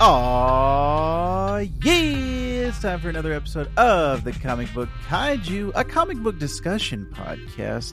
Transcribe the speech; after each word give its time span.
Aww, 0.00 1.70
yeah! 1.84 2.68
It's 2.68 2.80
time 2.80 3.00
for 3.00 3.10
another 3.10 3.34
episode 3.34 3.70
of 3.76 4.24
the 4.24 4.32
Comic 4.32 4.72
Book 4.72 4.88
Kaiju, 5.06 5.72
a 5.74 5.84
comic 5.84 6.16
book 6.16 6.38
discussion 6.38 7.06
podcast. 7.12 7.92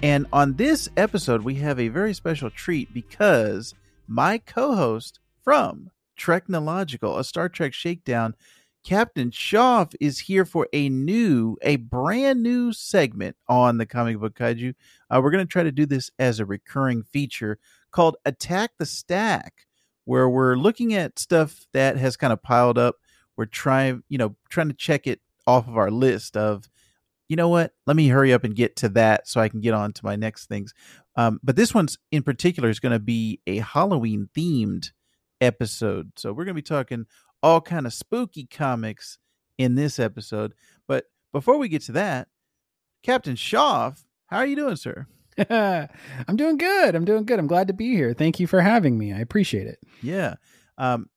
And 0.00 0.28
on 0.32 0.54
this 0.54 0.88
episode, 0.96 1.42
we 1.42 1.56
have 1.56 1.80
a 1.80 1.88
very 1.88 2.14
special 2.14 2.48
treat 2.48 2.94
because 2.94 3.74
my 4.06 4.38
co 4.38 4.76
host 4.76 5.18
from 5.42 5.90
Treknological, 6.16 7.18
a 7.18 7.24
Star 7.24 7.48
Trek 7.48 7.74
shakedown, 7.74 8.36
Captain 8.84 9.32
Shoff, 9.32 9.96
is 10.00 10.20
here 10.20 10.44
for 10.44 10.68
a 10.72 10.88
new, 10.88 11.56
a 11.62 11.74
brand 11.74 12.40
new 12.40 12.72
segment 12.72 13.36
on 13.48 13.78
the 13.78 13.86
Comic 13.86 14.20
Book 14.20 14.36
Kaiju. 14.38 14.76
Uh, 15.10 15.20
we're 15.20 15.32
going 15.32 15.44
to 15.44 15.50
try 15.50 15.64
to 15.64 15.72
do 15.72 15.86
this 15.86 16.12
as 16.20 16.38
a 16.38 16.46
recurring 16.46 17.02
feature 17.02 17.58
called 17.90 18.16
Attack 18.24 18.74
the 18.78 18.86
Stack 18.86 19.64
where 20.08 20.26
we're 20.26 20.56
looking 20.56 20.94
at 20.94 21.18
stuff 21.18 21.66
that 21.74 21.98
has 21.98 22.16
kind 22.16 22.32
of 22.32 22.42
piled 22.42 22.78
up. 22.78 22.96
We're 23.36 23.44
trying, 23.44 24.02
you 24.08 24.16
know, 24.16 24.36
trying 24.48 24.68
to 24.68 24.74
check 24.74 25.06
it 25.06 25.20
off 25.46 25.68
of 25.68 25.76
our 25.76 25.90
list 25.90 26.34
of, 26.34 26.66
you 27.28 27.36
know 27.36 27.50
what, 27.50 27.72
let 27.86 27.94
me 27.94 28.08
hurry 28.08 28.32
up 28.32 28.42
and 28.42 28.56
get 28.56 28.74
to 28.76 28.88
that 28.88 29.28
so 29.28 29.38
I 29.38 29.50
can 29.50 29.60
get 29.60 29.74
on 29.74 29.92
to 29.92 30.04
my 30.06 30.16
next 30.16 30.46
things. 30.46 30.72
Um, 31.16 31.40
but 31.42 31.56
this 31.56 31.74
one's 31.74 31.98
in 32.10 32.22
particular 32.22 32.70
is 32.70 32.80
going 32.80 32.94
to 32.94 32.98
be 32.98 33.42
a 33.46 33.58
Halloween 33.58 34.30
themed 34.34 34.92
episode. 35.42 36.12
So 36.16 36.30
we're 36.30 36.46
going 36.46 36.56
to 36.56 36.62
be 36.62 36.62
talking 36.62 37.04
all 37.42 37.60
kind 37.60 37.84
of 37.84 37.92
spooky 37.92 38.46
comics 38.46 39.18
in 39.58 39.74
this 39.74 39.98
episode. 39.98 40.54
But 40.86 41.04
before 41.34 41.58
we 41.58 41.68
get 41.68 41.82
to 41.82 41.92
that, 41.92 42.28
Captain 43.02 43.36
Shoff, 43.36 44.04
how 44.28 44.38
are 44.38 44.46
you 44.46 44.56
doing, 44.56 44.76
sir? 44.76 45.06
I'm 46.28 46.36
doing 46.36 46.58
good. 46.58 46.94
I'm 46.94 47.04
doing 47.04 47.24
good. 47.24 47.38
I'm 47.38 47.46
glad 47.46 47.68
to 47.68 47.74
be 47.74 47.94
here. 47.94 48.12
Thank 48.12 48.40
you 48.40 48.46
for 48.46 48.60
having 48.60 48.98
me. 48.98 49.12
I 49.12 49.18
appreciate 49.18 49.66
it. 49.66 49.78
Yeah. 50.02 50.34
Um, 50.76 51.08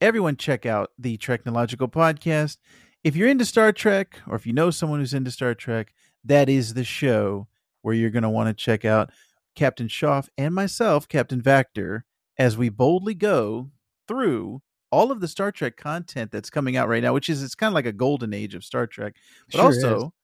everyone, 0.00 0.36
check 0.36 0.66
out 0.66 0.90
the 0.98 1.16
Treknological 1.18 1.90
podcast. 1.90 2.58
If 3.02 3.16
you're 3.16 3.28
into 3.28 3.44
Star 3.44 3.72
Trek, 3.72 4.20
or 4.26 4.36
if 4.36 4.46
you 4.46 4.52
know 4.52 4.70
someone 4.70 5.00
who's 5.00 5.14
into 5.14 5.30
Star 5.30 5.54
Trek, 5.54 5.92
that 6.24 6.48
is 6.48 6.74
the 6.74 6.84
show 6.84 7.48
where 7.82 7.94
you're 7.94 8.10
going 8.10 8.22
to 8.22 8.28
want 8.28 8.48
to 8.48 8.54
check 8.54 8.84
out 8.84 9.10
Captain 9.54 9.88
Shoff 9.88 10.28
and 10.36 10.54
myself, 10.54 11.08
Captain 11.08 11.40
Vactor, 11.40 12.02
as 12.38 12.56
we 12.56 12.68
boldly 12.68 13.14
go 13.14 13.70
through 14.08 14.62
all 14.90 15.10
of 15.10 15.20
the 15.20 15.28
Star 15.28 15.52
Trek 15.52 15.76
content 15.76 16.30
that's 16.30 16.50
coming 16.50 16.76
out 16.76 16.88
right 16.88 17.02
now, 17.02 17.12
which 17.12 17.28
is 17.28 17.42
it's 17.42 17.54
kind 17.54 17.70
of 17.70 17.74
like 17.74 17.86
a 17.86 17.92
golden 17.92 18.32
age 18.32 18.54
of 18.54 18.64
Star 18.64 18.86
Trek. 18.86 19.14
But 19.50 19.58
sure 19.58 19.66
also, 19.66 20.14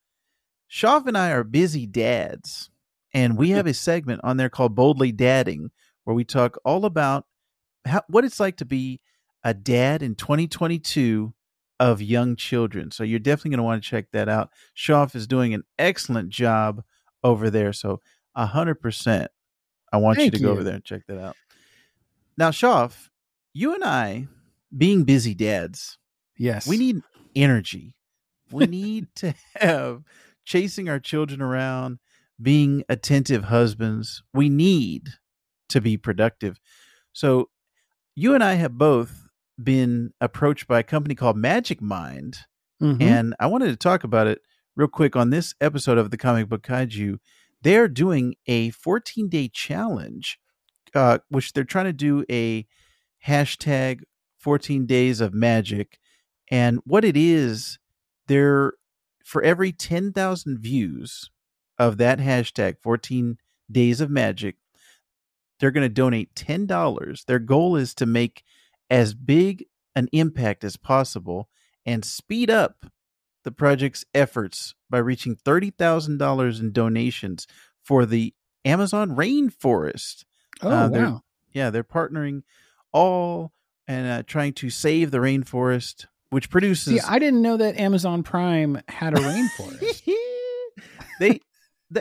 Shoff 0.71 1.07
and 1.07 1.17
I 1.17 1.31
are 1.31 1.45
busy 1.45 1.87
dads. 1.87 2.71
And 3.15 3.37
we 3.37 3.51
have 3.51 3.67
a 3.67 3.75
segment 3.75 4.21
on 4.25 4.37
there 4.37 4.49
called 4.49 4.75
Boldly 4.75 5.13
Dadding, 5.13 5.71
where 6.05 6.15
we 6.15 6.25
talk 6.25 6.59
all 6.65 6.85
about 6.85 7.27
how, 7.85 8.03
what 8.09 8.25
it's 8.25 8.41
like 8.41 8.57
to 8.59 8.65
be 8.65 9.01
a 9.45 9.53
dad 9.53 10.03
in 10.03 10.15
2022 10.15 11.35
of 11.81 12.01
young 12.01 12.37
children. 12.37 12.91
So 12.91 13.05
you're 13.05 13.19
definitely 13.19 13.51
going 13.51 13.59
to 13.59 13.65
want 13.65 13.83
to 13.83 13.89
check 13.89 14.07
that 14.13 14.29
out. 14.29 14.51
Shoff 14.77 15.15
is 15.15 15.27
doing 15.27 15.53
an 15.53 15.65
excellent 15.79 16.31
job 16.31 16.83
over 17.25 17.51
there. 17.51 17.73
So 17.73 18.01
100%, 18.37 19.27
I 19.93 19.97
want 19.97 20.17
Thank 20.17 20.27
you 20.27 20.31
to 20.31 20.39
you. 20.39 20.47
go 20.47 20.53
over 20.53 20.65
there 20.65 20.75
and 20.75 20.85
check 20.85 21.03
that 21.09 21.19
out. 21.19 21.37
Now, 22.39 22.51
Shoff, 22.51 23.09
you 23.53 23.75
and 23.75 23.85
I, 23.85 24.29
being 24.77 25.05
busy 25.05 25.35
dads, 25.35 25.99
yes, 26.39 26.67
we 26.67 26.79
need 26.79 27.03
energy. 27.37 27.95
We 28.51 28.67
need 28.67 29.09
to 29.17 29.35
have 29.57 30.03
chasing 30.45 30.89
our 30.89 30.99
children 30.99 31.43
around 31.43 31.99
being 32.43 32.85
attentive 32.89 33.45
husbands. 33.45 34.23
We 34.35 34.49
need 34.49 35.09
to 35.69 35.81
be 35.81 35.97
productive. 35.97 36.61
So, 37.13 37.49
you 38.15 38.35
and 38.35 38.45
I 38.45 38.55
have 38.55 38.77
both 38.77 39.27
been 39.63 40.13
approached 40.21 40.67
by 40.67 40.81
a 40.81 40.85
company 40.85 41.15
called 41.15 41.37
Magic 41.37 41.81
Mind, 41.81 42.39
mm-hmm. 42.83 43.01
and 43.01 43.35
I 43.41 43.47
wanted 43.47 43.69
to 43.69 43.77
talk 43.77 44.05
about 44.05 44.27
it 44.27 44.41
real 44.77 44.89
quick 44.89 45.17
on 45.17 45.31
this 45.31 45.55
episode 45.61 45.99
of 45.99 46.11
the 46.11 46.17
Comic 46.17 46.49
Book 46.49 46.63
Kaiju. 46.63 47.19
They're 47.63 47.89
doing 47.89 48.35
a 48.47 48.71
14 48.71 49.29
day 49.29 49.49
challenge, 49.49 50.39
uh, 50.95 51.19
which 51.29 51.53
they're 51.53 51.65
trying 51.65 51.87
to 51.87 51.93
do 51.93 52.25
a 52.31 52.67
hashtag 53.27 54.01
14 54.39 54.87
days 54.87 55.21
of 55.21 55.33
magic. 55.33 55.99
And 56.51 56.81
what 56.85 57.05
it 57.05 57.17
is, 57.17 57.79
they're 58.27 58.75
for 59.25 59.43
every 59.43 59.73
10,000 59.73 60.59
views 60.59 61.31
of 61.83 61.99
that 61.99 62.19
hashtag 62.19 62.77
14 62.83 63.39
days 63.71 64.01
of 64.01 64.11
magic 64.11 64.57
they're 65.59 65.71
going 65.71 65.83
to 65.83 65.89
donate 65.89 66.35
$10 66.35 67.25
their 67.27 67.39
goal 67.39 67.77
is 67.77 67.95
to 67.95 68.07
make 68.07 68.43
as 68.91 69.15
big 69.15 69.65
an 69.95 70.09
impact 70.13 70.65
as 70.65 70.77
possible 70.77 71.49
and 71.85 72.05
speed 72.05 72.51
up 72.51 72.87
the 73.45 73.51
project's 73.51 74.05
efforts 74.15 74.75
by 74.89 74.99
reaching 74.99 75.37
$30,000 75.37 76.61
in 76.61 76.73
donations 76.73 77.47
for 77.83 78.07
the 78.07 78.35
Amazon 78.65 79.17
rainforest. 79.17 80.25
Oh, 80.63 80.71
uh, 80.71 80.89
wow. 80.89 81.23
Yeah, 81.53 81.71
they're 81.71 81.85
partnering 81.85 82.43
all 82.93 83.53
and 83.89 84.07
uh, 84.07 84.23
trying 84.23 84.53
to 84.55 84.71
save 84.71 85.11
the 85.11 85.19
rainforest, 85.19 86.07
which 86.31 86.51
produces. 86.51 86.95
See, 86.95 87.01
I 87.01 87.19
didn't 87.19 87.43
know 87.43 87.57
that 87.57 87.79
Amazon 87.79 88.23
Prime 88.23 88.81
had 88.89 89.19
a 89.19 89.21
rainforest. 89.21 90.09
they 91.21 91.41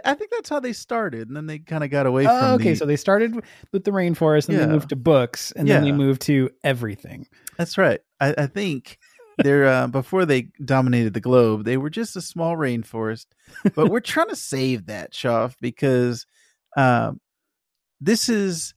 I 0.06 0.14
think 0.14 0.32
that's 0.32 0.50
how 0.50 0.60
they 0.60 0.74
started, 0.74 1.28
and 1.28 1.36
then 1.36 1.48
they 1.48 1.60
kind 1.60 1.84
of 1.84 1.90
got 1.90 2.06
away 2.06 2.24
from. 2.24 2.34
Oh, 2.34 2.54
okay, 2.56 2.72
the, 2.72 2.76
so 2.76 2.86
they 2.86 2.96
started 2.96 3.44
with 3.72 3.84
the 3.84 3.92
rainforest, 3.92 4.48
and 4.48 4.58
yeah. 4.58 4.66
they 4.66 4.72
moved 4.72 4.90
to 4.90 4.96
books, 4.96 5.52
and 5.52 5.68
yeah. 5.68 5.76
then 5.76 5.84
they 5.84 5.92
moved 5.92 6.22
to 6.24 6.50
everything. 6.64 7.28
That's 7.58 7.78
right. 7.78 8.00
I, 8.20 8.34
I 8.38 8.48
think 8.48 9.00
they're 9.38 9.68
uh, 9.68 9.88
before 9.88 10.26
they 10.26 10.50
dominated 10.64 11.14
the 11.14 11.20
globe, 11.20 11.66
they 11.66 11.78
were 11.78 11.90
just 11.90 12.16
a 12.16 12.22
small 12.22 12.56
rainforest, 12.56 13.28
but 13.76 13.90
we're 13.90 14.00
trying 14.00 14.30
to 14.30 14.36
save 14.36 14.86
that, 14.88 15.14
Shoff, 15.14 15.56
because 15.62 16.26
um, 16.78 17.20
this 18.00 18.30
is 18.30 18.74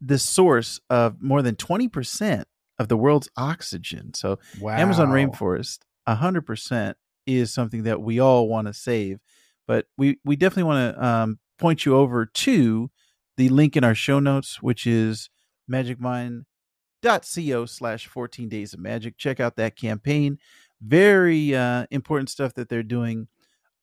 the 0.00 0.18
source 0.18 0.80
of 0.88 1.20
more 1.20 1.42
than 1.42 1.56
twenty 1.56 1.88
percent 1.88 2.46
of 2.78 2.88
the 2.88 2.96
world's 2.96 3.28
oxygen. 3.36 4.14
So, 4.14 4.38
wow. 4.60 4.76
Amazon 4.76 5.08
rainforest, 5.08 5.80
hundred 6.06 6.42
percent 6.42 6.96
is 7.26 7.52
something 7.52 7.82
that 7.82 8.00
we 8.00 8.20
all 8.20 8.48
want 8.48 8.68
to 8.68 8.72
save 8.72 9.20
but 9.68 9.86
we 9.96 10.18
we 10.24 10.34
definitely 10.34 10.64
want 10.64 10.96
to 10.96 11.06
um, 11.06 11.38
point 11.58 11.84
you 11.84 11.94
over 11.94 12.26
to 12.26 12.90
the 13.36 13.50
link 13.50 13.76
in 13.76 13.84
our 13.84 13.94
show 13.94 14.18
notes, 14.18 14.60
which 14.60 14.86
is 14.86 15.30
magicmind.co 15.70 17.66
slash 17.66 18.06
14 18.08 18.48
days 18.48 18.72
of 18.72 18.80
magic. 18.80 19.18
Check 19.18 19.38
out 19.38 19.54
that 19.56 19.76
campaign. 19.76 20.38
Very 20.80 21.54
uh, 21.54 21.86
important 21.90 22.30
stuff 22.30 22.54
that 22.54 22.68
they're 22.68 22.82
doing 22.82 23.28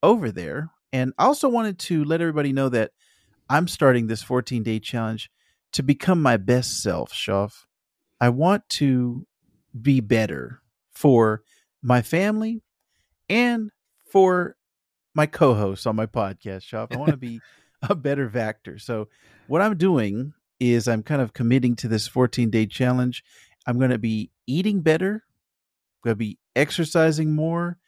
over 0.02 0.30
there. 0.30 0.70
And 0.92 1.14
I 1.18 1.24
also 1.24 1.48
wanted 1.48 1.78
to 1.80 2.04
let 2.04 2.20
everybody 2.20 2.52
know 2.52 2.68
that 2.68 2.90
I'm 3.48 3.68
starting 3.68 4.08
this 4.08 4.22
14 4.22 4.62
day 4.64 4.80
challenge 4.80 5.30
to 5.72 5.82
become 5.82 6.20
my 6.20 6.36
best 6.36 6.82
self, 6.82 7.12
Shoff. 7.12 7.64
I 8.20 8.30
want 8.30 8.68
to 8.70 9.26
be 9.80 10.00
better 10.00 10.62
for 10.92 11.42
my 11.82 12.02
family 12.02 12.62
and 13.28 13.70
for 14.10 14.56
my 15.16 15.26
co-host 15.26 15.86
on 15.86 15.96
my 15.96 16.06
podcast 16.06 16.62
Shoff. 16.62 16.94
I 16.94 16.98
want 16.98 17.10
to 17.10 17.16
be 17.16 17.40
a 17.82 17.94
better 17.94 18.28
Vactor. 18.28 18.80
So 18.80 19.08
what 19.48 19.62
I'm 19.62 19.76
doing 19.76 20.34
is 20.60 20.86
I'm 20.86 21.02
kind 21.02 21.22
of 21.22 21.32
committing 21.32 21.74
to 21.76 21.88
this 21.88 22.06
14 22.06 22.50
day 22.50 22.66
challenge. 22.66 23.24
I'm 23.66 23.78
going 23.78 23.90
to 23.90 23.98
be 23.98 24.30
eating 24.46 24.82
better. 24.82 25.12
I'm 25.14 26.00
going 26.04 26.12
to 26.12 26.16
be 26.16 26.38
exercising 26.54 27.34
more. 27.34 27.78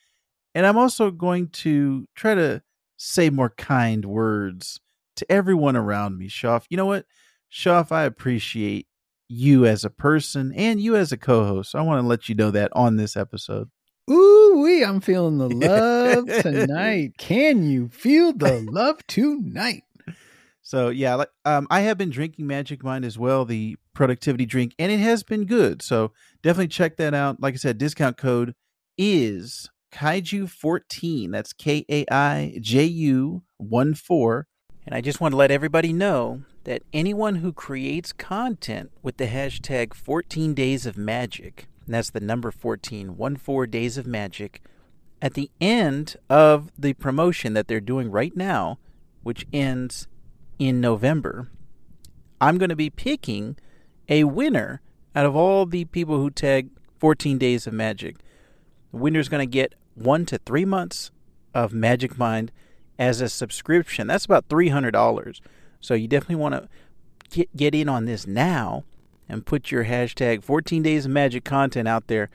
And 0.54 0.66
I'm 0.66 0.78
also 0.78 1.10
going 1.10 1.48
to 1.48 2.08
try 2.14 2.34
to 2.34 2.62
say 2.96 3.30
more 3.30 3.50
kind 3.50 4.04
words 4.06 4.80
to 5.16 5.30
everyone 5.30 5.76
around 5.76 6.18
me, 6.18 6.28
Shoff. 6.28 6.64
You 6.70 6.78
know 6.78 6.86
what? 6.86 7.04
Shoff, 7.52 7.92
I 7.92 8.04
appreciate 8.04 8.86
you 9.28 9.66
as 9.66 9.84
a 9.84 9.90
person 9.90 10.52
and 10.54 10.80
you 10.80 10.96
as 10.96 11.12
a 11.12 11.18
co-host. 11.18 11.74
I 11.74 11.82
want 11.82 12.02
to 12.02 12.06
let 12.06 12.28
you 12.28 12.34
know 12.34 12.50
that 12.50 12.70
on 12.74 12.96
this 12.96 13.16
episode. 13.16 13.70
Ooh, 14.10 14.62
wee, 14.62 14.84
I'm 14.84 15.00
feeling 15.00 15.38
the 15.38 15.48
love 15.54 16.42
tonight. 16.42 17.18
Can 17.18 17.68
you 17.68 17.88
feel 17.88 18.32
the 18.32 18.60
love 18.70 19.06
tonight? 19.06 19.84
So 20.62 20.90
yeah, 20.90 21.14
like 21.14 21.30
um, 21.44 21.66
I 21.70 21.80
have 21.80 21.96
been 21.96 22.10
drinking 22.10 22.46
Magic 22.46 22.84
Mind 22.84 23.04
as 23.04 23.18
well, 23.18 23.44
the 23.44 23.76
productivity 23.94 24.44
drink, 24.44 24.74
and 24.78 24.92
it 24.92 25.00
has 25.00 25.22
been 25.22 25.46
good. 25.46 25.82
So 25.82 26.12
definitely 26.42 26.68
check 26.68 26.96
that 26.98 27.14
out. 27.14 27.40
Like 27.40 27.54
I 27.54 27.56
said, 27.56 27.78
discount 27.78 28.16
code 28.16 28.54
is 28.98 29.70
Kaiju14. 29.92 31.30
That's 31.30 31.52
K 31.52 31.84
A 31.88 32.04
I 32.10 32.58
J 32.60 32.84
U 32.84 33.42
1 33.56 33.94
4. 33.94 34.46
And 34.84 34.94
I 34.94 35.00
just 35.00 35.20
want 35.20 35.32
to 35.32 35.36
let 35.36 35.50
everybody 35.50 35.92
know 35.92 36.42
that 36.64 36.82
anyone 36.92 37.36
who 37.36 37.52
creates 37.52 38.12
content 38.12 38.90
with 39.02 39.16
the 39.16 39.26
hashtag 39.26 39.94
14 39.94 40.54
Days 40.54 40.86
of 40.86 40.96
Magic 40.96 41.66
and 41.88 41.94
that's 41.94 42.10
the 42.10 42.20
number 42.20 42.50
14, 42.50 43.16
one 43.16 43.34
four 43.36 43.66
days 43.66 43.96
of 43.96 44.06
magic. 44.06 44.60
At 45.22 45.32
the 45.32 45.50
end 45.58 46.16
of 46.28 46.70
the 46.78 46.92
promotion 46.92 47.54
that 47.54 47.66
they're 47.66 47.80
doing 47.80 48.10
right 48.10 48.36
now, 48.36 48.78
which 49.22 49.46
ends 49.54 50.06
in 50.58 50.82
November, 50.82 51.48
I'm 52.42 52.58
going 52.58 52.68
to 52.68 52.76
be 52.76 52.90
picking 52.90 53.56
a 54.06 54.24
winner 54.24 54.82
out 55.14 55.24
of 55.24 55.34
all 55.34 55.64
the 55.64 55.86
people 55.86 56.18
who 56.18 56.30
tag 56.30 56.68
14 56.98 57.38
Days 57.38 57.66
of 57.66 57.72
Magic, 57.72 58.16
the 58.92 58.98
winner's 58.98 59.30
going 59.30 59.40
to 59.40 59.50
get 59.50 59.74
one 59.94 60.26
to 60.26 60.36
three 60.36 60.66
months 60.66 61.10
of 61.54 61.72
Magic 61.72 62.18
Mind 62.18 62.52
as 62.98 63.22
a 63.22 63.30
subscription. 63.30 64.06
That's 64.06 64.26
about 64.26 64.48
$300. 64.50 65.40
So 65.80 65.94
you 65.94 66.06
definitely 66.06 66.36
want 66.36 66.54
to 66.54 66.68
get, 67.30 67.56
get 67.56 67.74
in 67.74 67.88
on 67.88 68.04
this 68.04 68.26
now 68.26 68.84
and 69.28 69.46
put 69.46 69.70
your 69.70 69.84
hashtag 69.84 70.42
14 70.42 70.82
Days 70.82 71.04
of 71.04 71.10
Magic 71.10 71.44
content 71.44 71.88
out 71.88 72.06
there. 72.06 72.30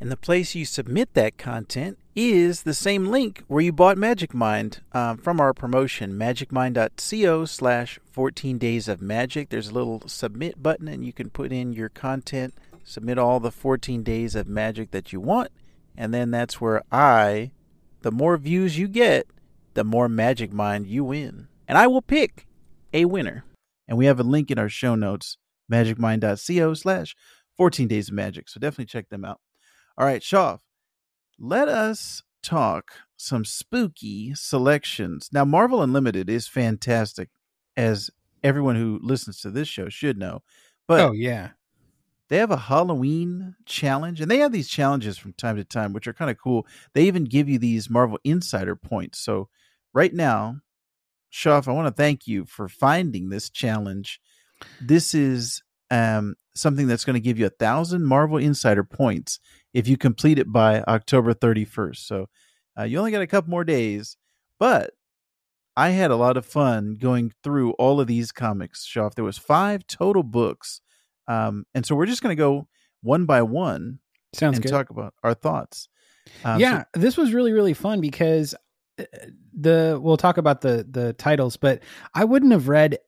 And 0.00 0.10
the 0.10 0.16
place 0.16 0.54
you 0.54 0.64
submit 0.64 1.12
that 1.14 1.36
content 1.36 1.98
is 2.16 2.62
the 2.62 2.74
same 2.74 3.06
link 3.06 3.44
where 3.48 3.62
you 3.62 3.72
bought 3.72 3.98
Magic 3.98 4.32
Mind 4.32 4.80
um, 4.92 5.18
from 5.18 5.40
our 5.40 5.52
promotion, 5.52 6.14
magicmind.co 6.14 7.44
slash 7.44 7.98
14 8.10 8.58
days 8.58 8.88
of 8.88 9.02
magic. 9.02 9.50
There's 9.50 9.68
a 9.68 9.74
little 9.74 10.02
submit 10.06 10.62
button 10.62 10.88
and 10.88 11.04
you 11.04 11.12
can 11.12 11.30
put 11.30 11.52
in 11.52 11.72
your 11.72 11.90
content, 11.90 12.54
submit 12.82 13.18
all 13.18 13.40
the 13.40 13.50
14 13.50 14.02
days 14.02 14.34
of 14.34 14.48
magic 14.48 14.90
that 14.92 15.12
you 15.12 15.20
want. 15.20 15.50
And 15.96 16.14
then 16.14 16.30
that's 16.30 16.60
where 16.60 16.82
I, 16.90 17.50
the 18.00 18.10
more 18.10 18.36
views 18.38 18.78
you 18.78 18.88
get, 18.88 19.26
the 19.74 19.84
more 19.84 20.08
Magic 20.08 20.52
Mind 20.52 20.86
you 20.86 21.04
win. 21.04 21.48
And 21.68 21.76
I 21.76 21.86
will 21.86 22.02
pick 22.02 22.46
a 22.92 23.04
winner. 23.04 23.44
And 23.86 23.98
we 23.98 24.06
have 24.06 24.20
a 24.20 24.24
link 24.24 24.50
in 24.50 24.58
our 24.58 24.68
show 24.68 24.94
notes, 24.94 25.36
magicmind.co 25.70 26.74
slash 26.74 27.16
14 27.56 27.88
days 27.88 28.08
of 28.08 28.14
magic. 28.14 28.48
So 28.48 28.60
definitely 28.60 28.86
check 28.86 29.08
them 29.08 29.24
out. 29.24 29.40
All 29.98 30.06
right, 30.06 30.22
Shoff, 30.22 30.60
let 31.38 31.68
us 31.68 32.22
talk 32.42 32.92
some 33.16 33.44
spooky 33.44 34.34
selections. 34.34 35.28
Now, 35.32 35.44
Marvel 35.44 35.82
Unlimited 35.82 36.30
is 36.30 36.48
fantastic, 36.48 37.28
as 37.76 38.10
everyone 38.42 38.76
who 38.76 38.98
listens 39.02 39.40
to 39.40 39.50
this 39.50 39.68
show 39.68 39.88
should 39.88 40.18
know. 40.18 40.42
But 40.88 41.00
oh 41.00 41.12
yeah, 41.12 41.50
they 42.28 42.38
have 42.38 42.50
a 42.50 42.56
Halloween 42.56 43.56
challenge, 43.66 44.20
and 44.20 44.30
they 44.30 44.38
have 44.38 44.52
these 44.52 44.68
challenges 44.68 45.18
from 45.18 45.34
time 45.34 45.56
to 45.56 45.64
time, 45.64 45.92
which 45.92 46.06
are 46.06 46.12
kind 46.12 46.30
of 46.30 46.38
cool. 46.38 46.66
They 46.94 47.04
even 47.04 47.24
give 47.24 47.48
you 47.48 47.58
these 47.58 47.90
Marvel 47.90 48.18
Insider 48.24 48.76
points. 48.76 49.18
So, 49.18 49.48
right 49.92 50.14
now, 50.14 50.60
Shoff, 51.32 51.68
I 51.68 51.72
want 51.72 51.88
to 51.88 52.02
thank 52.02 52.26
you 52.26 52.44
for 52.44 52.68
finding 52.68 53.28
this 53.28 53.50
challenge. 53.50 54.20
This 54.80 55.14
is 55.14 55.62
um, 55.90 56.36
something 56.54 56.86
that's 56.86 57.04
going 57.04 57.14
to 57.14 57.20
give 57.20 57.38
you 57.38 57.46
a 57.46 57.50
thousand 57.50 58.04
Marvel 58.04 58.38
Insider 58.38 58.84
points 58.84 59.40
if 59.72 59.88
you 59.88 59.96
complete 59.96 60.38
it 60.38 60.52
by 60.52 60.82
October 60.82 61.34
31st. 61.34 61.96
So 61.96 62.28
uh, 62.78 62.84
you 62.84 62.98
only 62.98 63.10
got 63.10 63.22
a 63.22 63.26
couple 63.26 63.50
more 63.50 63.64
days, 63.64 64.16
but 64.58 64.92
I 65.76 65.90
had 65.90 66.10
a 66.10 66.16
lot 66.16 66.36
of 66.36 66.44
fun 66.44 66.96
going 67.00 67.32
through 67.42 67.72
all 67.72 68.00
of 68.00 68.06
these 68.06 68.32
comics. 68.32 68.86
Shoff, 68.86 69.14
there 69.14 69.24
was 69.24 69.38
five 69.38 69.86
total 69.86 70.22
books, 70.22 70.80
um, 71.28 71.64
and 71.74 71.86
so 71.86 71.94
we're 71.94 72.06
just 72.06 72.22
going 72.22 72.36
to 72.36 72.40
go 72.40 72.68
one 73.02 73.24
by 73.24 73.42
one. 73.42 74.00
Sounds 74.32 74.58
and 74.58 74.62
good. 74.62 74.70
talk 74.70 74.90
about 74.90 75.14
our 75.22 75.34
thoughts. 75.34 75.88
Um, 76.44 76.60
yeah, 76.60 76.84
so- 76.94 77.00
this 77.00 77.16
was 77.16 77.32
really 77.32 77.52
really 77.52 77.74
fun 77.74 78.00
because 78.00 78.54
uh, 78.98 79.04
the 79.52 79.98
we'll 80.00 80.16
talk 80.16 80.36
about 80.36 80.60
the 80.60 80.86
the 80.88 81.12
titles, 81.14 81.56
but 81.56 81.82
I 82.14 82.24
wouldn't 82.24 82.52
have 82.52 82.68
read 82.68 82.98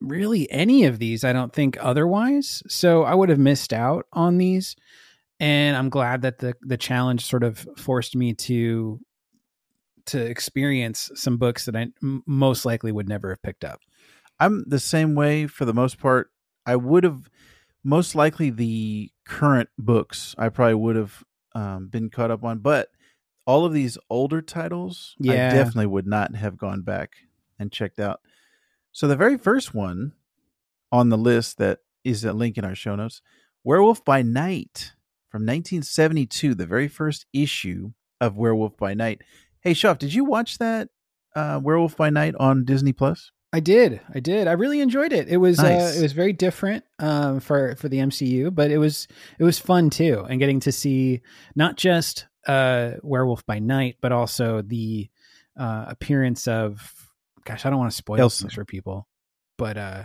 really 0.00 0.50
any 0.50 0.84
of 0.84 0.98
these. 0.98 1.24
I 1.24 1.32
don't 1.32 1.52
think 1.52 1.76
otherwise, 1.80 2.62
so 2.68 3.04
I 3.04 3.14
would 3.14 3.28
have 3.28 3.38
missed 3.38 3.72
out 3.72 4.06
on 4.12 4.38
these. 4.38 4.76
And 5.40 5.76
I'm 5.76 5.88
glad 5.90 6.22
that 6.22 6.38
the 6.38 6.54
the 6.62 6.76
challenge 6.76 7.24
sort 7.26 7.42
of 7.42 7.66
forced 7.76 8.14
me 8.16 8.34
to 8.34 9.00
to 10.06 10.20
experience 10.20 11.10
some 11.14 11.38
books 11.38 11.64
that 11.64 11.74
I 11.74 11.88
m- 12.02 12.22
most 12.26 12.64
likely 12.64 12.92
would 12.92 13.08
never 13.08 13.30
have 13.30 13.42
picked 13.42 13.64
up. 13.64 13.80
I'm 14.38 14.64
the 14.66 14.78
same 14.78 15.14
way 15.14 15.46
for 15.46 15.64
the 15.64 15.74
most 15.74 15.98
part. 15.98 16.30
I 16.66 16.76
would 16.76 17.04
have 17.04 17.30
most 17.82 18.14
likely 18.14 18.50
the 18.50 19.10
current 19.26 19.68
books 19.78 20.34
I 20.38 20.48
probably 20.50 20.74
would 20.74 20.96
have 20.96 21.24
um, 21.54 21.88
been 21.88 22.10
caught 22.10 22.30
up 22.30 22.44
on, 22.44 22.58
but 22.58 22.88
all 23.46 23.64
of 23.64 23.72
these 23.72 23.98
older 24.10 24.40
titles, 24.40 25.14
Yeah. 25.18 25.48
I 25.48 25.54
definitely 25.54 25.86
would 25.86 26.06
not 26.06 26.34
have 26.34 26.56
gone 26.56 26.82
back 26.82 27.12
and 27.58 27.70
checked 27.70 28.00
out. 28.00 28.20
So 28.94 29.08
the 29.08 29.16
very 29.16 29.36
first 29.36 29.74
one 29.74 30.12
on 30.92 31.08
the 31.08 31.18
list 31.18 31.58
that 31.58 31.80
is 32.04 32.24
a 32.24 32.32
link 32.32 32.56
in 32.56 32.64
our 32.64 32.76
show 32.76 32.94
notes, 32.94 33.20
Werewolf 33.64 34.04
by 34.04 34.22
Night 34.22 34.92
from 35.28 35.42
1972, 35.42 36.54
the 36.54 36.64
very 36.64 36.86
first 36.86 37.26
issue 37.32 37.90
of 38.20 38.36
Werewolf 38.36 38.76
by 38.76 38.94
Night. 38.94 39.22
Hey, 39.62 39.72
Shoff, 39.72 39.98
did 39.98 40.14
you 40.14 40.24
watch 40.24 40.58
that 40.58 40.90
uh, 41.34 41.58
Werewolf 41.60 41.96
by 41.96 42.08
Night 42.10 42.36
on 42.38 42.64
Disney 42.64 42.92
Plus? 42.92 43.32
I 43.52 43.58
did. 43.58 44.00
I 44.14 44.20
did. 44.20 44.46
I 44.46 44.52
really 44.52 44.80
enjoyed 44.80 45.12
it. 45.12 45.28
It 45.28 45.38
was 45.38 45.58
Nice. 45.58 45.96
uh, 45.96 45.98
it 45.98 46.02
was 46.02 46.12
very 46.12 46.32
different 46.32 46.84
um, 47.00 47.40
for 47.40 47.74
for 47.74 47.88
the 47.88 47.98
MCU, 47.98 48.54
but 48.54 48.70
it 48.70 48.78
was 48.78 49.08
it 49.40 49.44
was 49.44 49.58
fun 49.58 49.90
too, 49.90 50.24
and 50.28 50.38
getting 50.38 50.60
to 50.60 50.72
see 50.72 51.20
not 51.56 51.76
just 51.76 52.26
uh, 52.46 52.92
Werewolf 53.02 53.44
by 53.44 53.58
Night, 53.58 53.96
but 54.00 54.12
also 54.12 54.62
the 54.62 55.08
uh, 55.58 55.84
appearance 55.88 56.46
of 56.48 57.03
gosh, 57.44 57.64
I 57.66 57.70
don't 57.70 57.78
want 57.78 57.90
to 57.90 57.96
spoil 57.96 58.20
Elsa. 58.20 58.44
things 58.44 58.54
for 58.54 58.64
people, 58.64 59.06
but 59.58 59.76
uh, 59.76 60.04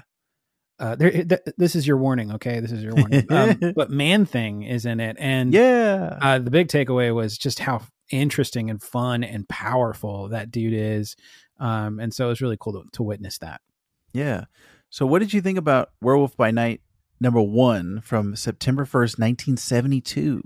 uh, 0.80 0.96
there, 0.96 1.12
th- 1.12 1.42
this 1.58 1.76
is 1.76 1.86
your 1.88 1.98
warning. 1.98 2.32
Okay, 2.34 2.60
this 2.60 2.72
is 2.72 2.84
your 2.84 2.96
warning. 2.96 3.26
um, 3.32 3.60
but 3.76 3.90
Man 3.92 4.26
Thing 4.26 4.64
is 4.64 4.86
in 4.86 5.00
it, 5.00 5.18
and 5.20 5.54
Yeah. 5.54 6.18
uh, 6.22 6.40
the 6.40 6.52
big 6.52 6.68
takeaway 6.68 7.14
was 7.14 7.38
just 7.38 7.60
how 7.60 7.82
interesting 8.12 8.70
and 8.70 8.82
fun 8.82 9.24
and 9.24 9.48
powerful 9.50 10.30
that 10.30 10.52
dude 10.52 10.74
is. 10.74 11.16
Um, 11.60 12.00
and 12.00 12.14
so 12.14 12.26
it 12.26 12.30
was 12.30 12.42
really 12.42 12.58
cool 12.60 12.74
to, 12.74 12.84
to 12.94 13.04
witness 13.04 13.38
that. 13.40 13.62
Yeah. 14.14 14.46
So, 14.90 15.06
what 15.06 15.20
did 15.20 15.34
you 15.34 15.42
think 15.42 15.58
about 15.58 15.90
Werewolf 16.02 16.36
by 16.38 16.50
Night 16.52 16.82
number 17.20 17.42
one 17.42 18.00
from 18.02 18.36
September 18.36 18.86
1st, 18.86 19.20
1972? 19.20 20.42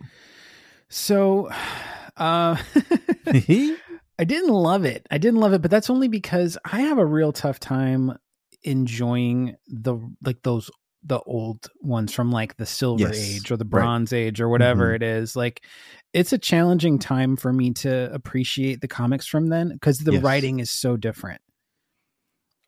So, 0.90 1.50
uh, 2.18 2.58
I 4.24 4.26
didn't 4.26 4.54
love 4.54 4.86
it. 4.86 5.06
I 5.12 5.18
didn't 5.18 5.42
love 5.42 5.52
it, 5.52 5.62
but 5.62 5.70
that's 5.70 5.90
only 5.90 6.08
because 6.08 6.58
I 6.64 6.80
have 6.80 6.98
a 6.98 7.06
real 7.06 7.34
tough 7.34 7.60
time 7.60 8.18
enjoying 8.64 9.58
the 9.68 9.98
like 10.24 10.42
those 10.44 10.72
the 11.04 11.20
old 11.20 11.68
ones 11.82 12.14
from 12.14 12.32
like 12.32 12.56
the 12.56 12.66
silver 12.66 13.10
Yes, 13.10 13.18
age 13.18 13.52
or 13.52 13.58
the 13.58 13.66
right. 13.66 13.82
bronze 13.82 14.14
age 14.14 14.40
or 14.40 14.48
whatever 14.48 14.92
Mhm. 14.92 14.96
it 14.96 15.04
is. 15.04 15.36
Like 15.36 15.66
it's 16.14 16.32
a 16.32 16.38
challenging 16.38 17.00
time 17.00 17.36
for 17.36 17.52
me 17.52 17.72
to 17.72 18.10
appreciate 18.14 18.80
the 18.80 18.88
comics 18.88 19.28
from 19.28 19.48
then 19.48 19.74
because 19.74 19.98
the 20.00 20.14
Yes. 20.14 20.24
writing 20.24 20.60
is 20.62 20.72
so 20.72 20.96
different 20.96 21.42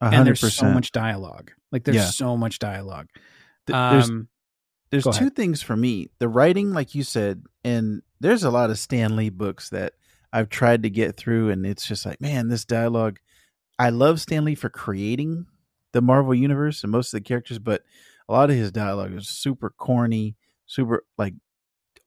A 0.01 0.07
and 0.07 0.27
there's 0.27 0.41
so 0.53 0.69
much 0.69 0.91
dialogue. 0.91 1.51
Like 1.71 1.85
there's 1.85 1.95
Yeah. 1.95 2.09
so 2.09 2.35
much 2.35 2.59
dialogue. 2.59 3.07
Th- 3.65 3.77
There's 3.91 4.09
Um, 4.09 4.27
there's 4.89 5.05
two 5.05 5.09
ahead. 5.11 5.35
things 5.37 5.61
for 5.61 5.77
me: 5.77 6.09
the 6.19 6.27
writing, 6.27 6.73
like 6.73 6.93
you 6.95 7.03
said, 7.03 7.43
and 7.63 8.01
there's 8.19 8.43
a 8.43 8.51
lot 8.51 8.69
of 8.69 8.77
Stan 8.77 9.15
Lee 9.15 9.29
books 9.29 9.69
that 9.69 9.93
I've 10.33 10.49
tried 10.49 10.83
to 10.83 10.89
get 10.89 11.17
through, 11.17 11.49
and 11.49 11.65
it's 11.65 11.87
just 11.87 12.05
like, 12.05 12.21
man, 12.21 12.47
this 12.47 12.65
dialogue. 12.65 13.19
I 13.77 13.89
love 13.89 14.21
Stan 14.21 14.45
Lee 14.45 14.55
for 14.55 14.69
creating 14.69 15.47
the 15.91 16.01
Marvel 16.01 16.33
universe 16.33 16.83
and 16.83 16.91
most 16.91 17.13
of 17.13 17.19
the 17.19 17.27
characters, 17.27 17.59
but 17.59 17.83
a 18.27 18.33
lot 18.33 18.49
of 18.49 18.55
his 18.55 18.71
dialogue 18.71 19.13
is 19.13 19.29
super 19.29 19.69
corny, 19.69 20.35
super 20.65 21.03
like 21.17 21.33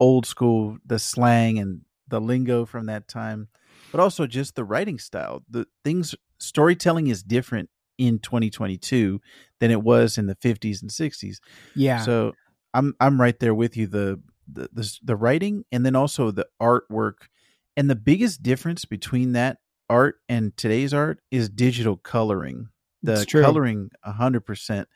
old 0.00 0.26
school, 0.26 0.78
the 0.84 0.98
slang 0.98 1.58
and 1.58 1.82
the 2.08 2.20
lingo 2.20 2.64
from 2.64 2.86
that 2.86 3.08
time, 3.08 3.48
but 3.92 4.00
also 4.00 4.26
just 4.26 4.54
the 4.54 4.64
writing 4.64 4.98
style. 4.98 5.42
The 5.48 5.66
things 5.84 6.14
storytelling 6.38 7.08
is 7.08 7.22
different 7.22 7.70
in 7.98 8.18
2022 8.18 9.20
than 9.60 9.70
it 9.70 9.82
was 9.82 10.18
in 10.18 10.26
the 10.26 10.36
50s 10.36 10.80
and 10.82 10.90
60s. 10.90 11.38
yeah. 11.74 12.00
So 12.00 12.32
I'm 12.74 12.94
I'm 13.00 13.20
right 13.20 13.38
there 13.38 13.54
with 13.54 13.76
you. 13.76 13.86
The 13.86 14.20
the 14.50 14.68
the, 14.72 14.98
the 15.02 15.16
writing 15.16 15.64
and 15.72 15.84
then 15.84 15.96
also 15.96 16.30
the 16.30 16.46
artwork, 16.60 17.28
and 17.78 17.88
the 17.88 17.94
biggest 17.96 18.42
difference 18.42 18.84
between 18.84 19.32
that 19.32 19.58
art 19.88 20.16
and 20.28 20.54
today's 20.56 20.92
art 20.92 21.20
is 21.30 21.48
digital 21.48 21.96
coloring. 21.96 22.68
The 23.04 23.24
coloring 23.30 23.90
hundred 24.04 24.40
percent 24.40 24.88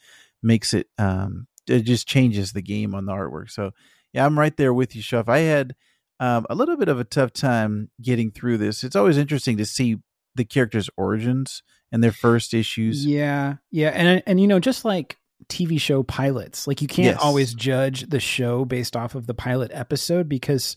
makes 0.43 0.75
it 0.75 0.89
um 0.99 1.47
it 1.69 1.83
just 1.83 2.09
changes 2.09 2.53
the 2.53 2.61
game 2.61 2.93
on 2.95 3.07
the 3.07 3.13
artwork. 3.13 3.51
So 3.51 3.71
yeah, 4.13 4.27
I'm 4.27 4.37
right 4.37 4.57
there 4.57 4.75
with 4.75 4.97
you, 4.97 5.03
Shoff. 5.03 5.29
I 5.29 5.39
had 5.39 5.77
um, 6.19 6.45
a 6.51 6.57
little 6.57 6.77
bit 6.77 6.89
of 6.89 6.99
a 6.99 7.05
tough 7.05 7.33
time 7.33 7.91
getting 8.03 8.33
through 8.33 8.59
this. 8.59 8.85
It's 8.85 8.97
always 8.97 9.17
interesting 9.17 9.57
to 9.59 9.65
see 9.65 9.99
the 10.35 10.45
characters' 10.45 10.91
origins 10.97 11.63
and 11.93 12.03
their 12.03 12.13
first 12.13 12.53
issues. 12.53 13.07
Yeah, 13.07 13.57
yeah, 13.71 13.91
and 13.91 14.23
and 14.27 14.41
you 14.41 14.49
know, 14.49 14.59
just 14.59 14.85
like 14.85 15.19
TV 15.49 15.81
show 15.81 16.03
pilots, 16.03 16.67
like 16.67 16.83
you 16.83 16.89
can't 16.89 17.15
Yes. 17.15 17.21
always 17.23 17.55
judge 17.55 18.09
the 18.09 18.21
show 18.21 18.65
based 18.65 18.97
off 18.97 19.15
of 19.15 19.27
the 19.27 19.35
pilot 19.35 19.71
episode 19.73 20.29
because 20.29 20.77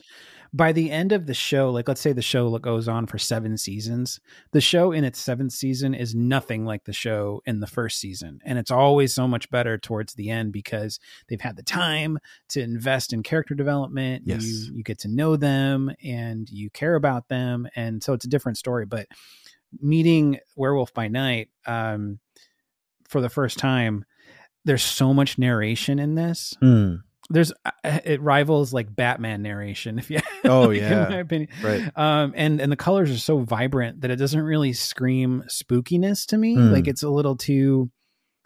by 0.55 0.71
the 0.71 0.89
end 0.89 1.11
of 1.11 1.25
the 1.25 1.33
show, 1.33 1.69
like 1.69 1.89
let's 1.89 1.99
say 1.99 2.13
the 2.13 2.21
show 2.21 2.57
goes 2.59 2.87
on 2.87 3.07
for 3.07 3.17
seven 3.17 3.57
seasons, 3.57 4.21
the 4.53 4.61
show 4.61 4.93
in 4.93 5.03
its 5.03 5.19
seventh 5.19 5.51
season 5.51 5.93
is 5.93 6.15
nothing 6.15 6.63
like 6.63 6.85
the 6.85 6.93
show 6.93 7.41
in 7.45 7.59
the 7.59 7.67
first 7.67 7.99
season, 7.99 8.39
and 8.45 8.57
it's 8.57 8.71
always 8.71 9.13
so 9.13 9.27
much 9.27 9.49
better 9.49 9.77
towards 9.77 10.13
the 10.13 10.29
end 10.29 10.53
because 10.53 10.97
they've 11.27 11.41
had 11.41 11.57
the 11.57 11.63
time 11.63 12.17
to 12.47 12.61
invest 12.61 13.11
in 13.11 13.21
character 13.21 13.53
development. 13.53 14.23
Yes. 14.25 14.45
You 14.45 14.75
you 14.77 14.83
get 14.83 14.99
to 14.99 15.09
know 15.09 15.35
them 15.35 15.91
and 16.01 16.49
you 16.49 16.69
care 16.69 16.95
about 16.95 17.27
them, 17.27 17.67
and 17.75 18.01
so 18.01 18.13
it's 18.13 18.25
a 18.25 18.29
different 18.29 18.57
story, 18.57 18.85
but 18.85 19.07
meeting 19.81 20.39
werewolf 20.55 20.93
by 20.93 21.09
night 21.09 21.49
um 21.65 22.17
for 23.09 23.19
the 23.19 23.27
first 23.27 23.57
time 23.57 24.05
there's 24.63 24.83
so 24.83 25.13
much 25.13 25.37
narration 25.37 25.99
in 25.99 26.15
this 26.15 26.53
Mm. 26.61 27.01
There's 27.29 27.51
uh, 27.65 27.71
it 27.83 28.21
rivals 28.21 28.71
like 28.73 28.95
Batman 28.95 29.41
narration 29.41 29.97
if 29.99 30.09
you 30.11 30.19
Oh 30.43 30.67
like, 30.67 30.77
yeah, 30.77 31.05
in 31.05 31.09
my 31.11 31.17
opinion 31.19 31.49
right. 31.63 31.91
um 31.97 32.33
and 32.35 32.61
and 32.61 32.71
the 32.71 32.75
colors 32.75 33.09
are 33.09 33.17
so 33.17 33.39
vibrant 33.39 34.01
that 34.01 34.11
it 34.11 34.17
doesn't 34.17 34.41
really 34.41 34.73
scream 34.73 35.43
spookiness 35.47 36.25
to 36.27 36.37
me 36.37 36.55
Mm. 36.55 36.71
like 36.71 36.87
it's 36.87 37.01
a 37.03 37.09
little 37.09 37.35
too 37.35 37.89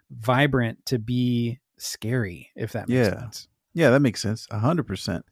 vibrant 0.10 0.86
to 0.88 0.98
be 1.00 1.60
scary 1.78 2.50
if 2.56 2.72
that 2.72 2.88
makes 2.90 3.08
Yeah. 3.10 3.20
sense 3.20 3.48
Yeah, 3.74 3.90
that 3.92 4.00
makes 4.02 4.22
sense. 4.22 4.48
A 4.50 4.60
hundred 4.60 4.88
percent. 4.88 5.26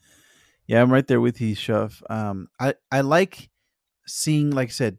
Yeah, 0.67 0.81
I'm 0.81 0.91
right 0.91 1.07
there 1.07 1.21
with 1.21 1.39
you, 1.41 1.55
Shoff. 1.55 2.01
Um, 2.09 2.49
I 2.59 2.75
I 2.91 3.01
like 3.01 3.49
seeing, 4.05 4.51
like 4.51 4.69
I 4.69 4.71
said, 4.71 4.97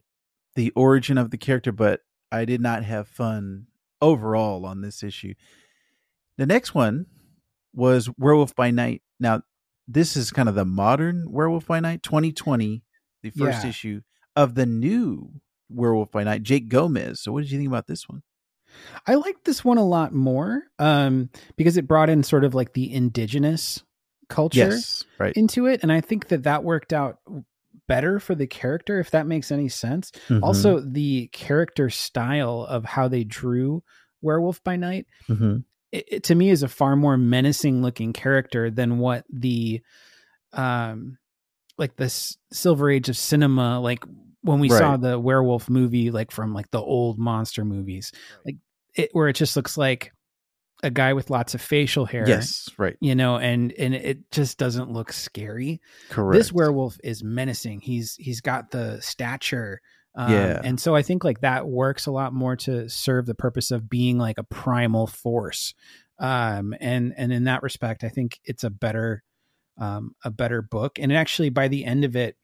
the 0.55 0.71
origin 0.75 1.17
of 1.17 1.29
the 1.31 1.37
character, 1.37 1.71
but 1.71 2.01
I 2.31 2.45
did 2.45 2.59
not 2.61 2.83
have 2.83 3.07
fun 3.07 3.67
overall 4.01 4.65
on 4.65 4.81
this 4.81 5.03
issue. 5.03 5.35
The 6.37 6.45
next 6.47 6.73
one 6.75 7.05
was 7.73 8.09
Werewolf 8.17 8.55
by 8.55 8.71
Night. 8.71 9.01
Now, 9.19 9.41
this 9.87 10.15
is 10.15 10.31
kind 10.31 10.49
of 10.49 10.55
the 10.55 10.65
modern 10.65 11.31
Werewolf 11.31 11.65
by 11.67 11.79
Night, 11.79 12.03
2020, 12.03 12.83
the 13.23 13.29
first 13.31 13.63
Yeah. 13.63 13.69
issue 13.69 14.01
of 14.35 14.55
the 14.55 14.65
new 14.65 15.31
Werewolf 15.69 16.11
by 16.11 16.23
Night, 16.23 16.43
Jake 16.43 16.69
Gomez. 16.69 17.21
So, 17.21 17.31
what 17.31 17.41
did 17.41 17.51
you 17.51 17.57
think 17.57 17.69
about 17.69 17.87
this 17.87 18.07
one? 18.07 18.21
i 19.07 19.15
liked 19.15 19.45
this 19.45 19.65
one 19.65 19.79
a 19.79 19.83
lot 19.85 20.13
more 20.13 20.63
um 20.77 21.27
because 21.55 21.75
it 21.75 21.87
brought 21.87 22.07
in 22.09 22.21
sort 22.21 22.43
of 22.43 22.53
like 22.53 22.73
the 22.73 22.93
indigenous 22.93 23.83
culture 24.27 24.57
Yes, 24.57 25.05
right. 25.17 25.35
into 25.35 25.65
it 25.65 25.79
and 25.81 25.91
i 25.91 25.99
think 25.99 26.27
that 26.27 26.43
that 26.43 26.63
worked 26.63 26.93
out 26.93 27.17
better 27.87 28.19
for 28.19 28.35
the 28.35 28.45
character 28.45 28.99
if 28.99 29.09
that 29.09 29.25
makes 29.25 29.51
any 29.51 29.69
sense 29.69 30.11
Mhm, 30.29 30.43
also 30.43 30.79
the 30.81 31.27
character 31.29 31.89
style 31.89 32.63
of 32.69 32.85
how 32.85 33.07
they 33.07 33.23
drew 33.23 33.81
werewolf 34.21 34.63
by 34.63 34.75
night 34.75 35.07
mhm. 35.27 35.63
It, 35.91 36.05
it- 36.07 36.23
to 36.25 36.35
me 36.35 36.49
is 36.49 36.63
a 36.63 36.67
far 36.67 36.95
more 36.95 37.17
menacing 37.17 37.81
looking 37.81 38.13
character 38.13 38.69
than 38.69 38.99
what 38.99 39.25
the 39.31 39.81
um 40.53 41.17
like 41.77 41.95
this 41.95 42.37
silver 42.51 42.89
age 42.89 43.07
of 43.09 43.15
cinema 43.17 43.79
like 43.79 44.03
when 44.41 44.59
we 44.59 44.69
saw 44.69 44.97
the 44.97 45.19
werewolf 45.19 45.69
movie 45.69 46.11
like 46.11 46.31
from 46.31 46.53
like 46.53 46.69
the 46.71 46.81
old 46.81 47.19
monster 47.19 47.65
movies. 47.65 48.11
Like 48.45 48.55
it 48.95 49.09
where 49.13 49.27
it 49.27 49.33
just 49.33 49.55
looks 49.55 49.77
like 49.77 50.11
a 50.81 50.89
guy 50.89 51.13
with 51.13 51.29
lots 51.29 51.53
of 51.55 51.61
facial 51.61 52.05
hair 52.05 52.25
yes, 52.25 52.69
right. 52.77 52.95
you 53.01 53.13
know 53.13 53.35
and 53.37 53.73
and 53.73 53.93
it 53.93 54.31
just 54.31 54.57
doesn't 54.57 54.91
look 54.91 55.11
scary. 55.11 55.81
Correct. 56.09 56.37
this 56.37 56.53
werewolf 56.53 56.97
is 57.03 57.23
menacing. 57.23 57.81
He's 57.81 58.15
he's 58.15 58.39
got 58.41 58.71
the 58.71 59.01
stature 59.01 59.81
um, 60.15 60.31
Yeah. 60.31 60.61
and 60.63 60.79
so 60.79 60.95
i 60.95 61.01
think 61.01 61.23
like 61.23 61.41
that 61.41 61.67
works 61.67 62.05
a 62.05 62.11
lot 62.11 62.33
more 62.33 62.55
to 62.55 62.89
serve 62.89 63.25
the 63.25 63.35
purpose 63.35 63.71
of 63.71 63.89
being 63.89 64.17
like 64.17 64.37
a 64.37 64.43
primal 64.43 65.07
force. 65.07 65.73
Um 66.17 66.75
and 66.81 67.13
and 67.15 67.31
in 67.31 67.45
that 67.45 67.63
respect 67.63 68.03
i 68.03 68.09
think 68.09 68.39
it's 68.43 68.63
a 68.63 68.69
better 68.69 69.23
um 69.77 70.15
a 70.25 70.31
better 70.31 70.61
book. 70.61 70.99
And 70.99 71.13
actually 71.13 71.49
by 71.49 71.67
the 71.69 71.85
end 71.85 72.03
of 72.03 72.15
it 72.15 72.35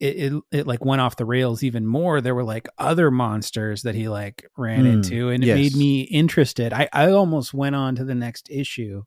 it, 0.00 0.32
it, 0.32 0.42
it 0.50 0.66
like 0.66 0.82
went 0.82 1.02
off 1.02 1.16
the 1.16 1.26
rails 1.26 1.62
even 1.62 1.86
more. 1.86 2.22
There 2.22 2.34
were 2.34 2.42
like 2.42 2.66
other 2.78 3.10
monsters 3.10 3.82
that 3.82 3.94
he 3.94 4.08
like 4.08 4.48
ran 4.56 4.84
Mm, 4.84 4.92
into 4.94 5.28
and 5.28 5.44
it 5.44 5.48
yes. 5.48 5.56
made 5.56 5.76
me 5.76 6.00
interested. 6.00 6.72
I 6.72 6.88
i 6.92 7.10
almost 7.10 7.52
went 7.54 7.76
on 7.76 7.96
to 7.96 8.04
the 8.04 8.14
next 8.14 8.48
issue 8.50 9.02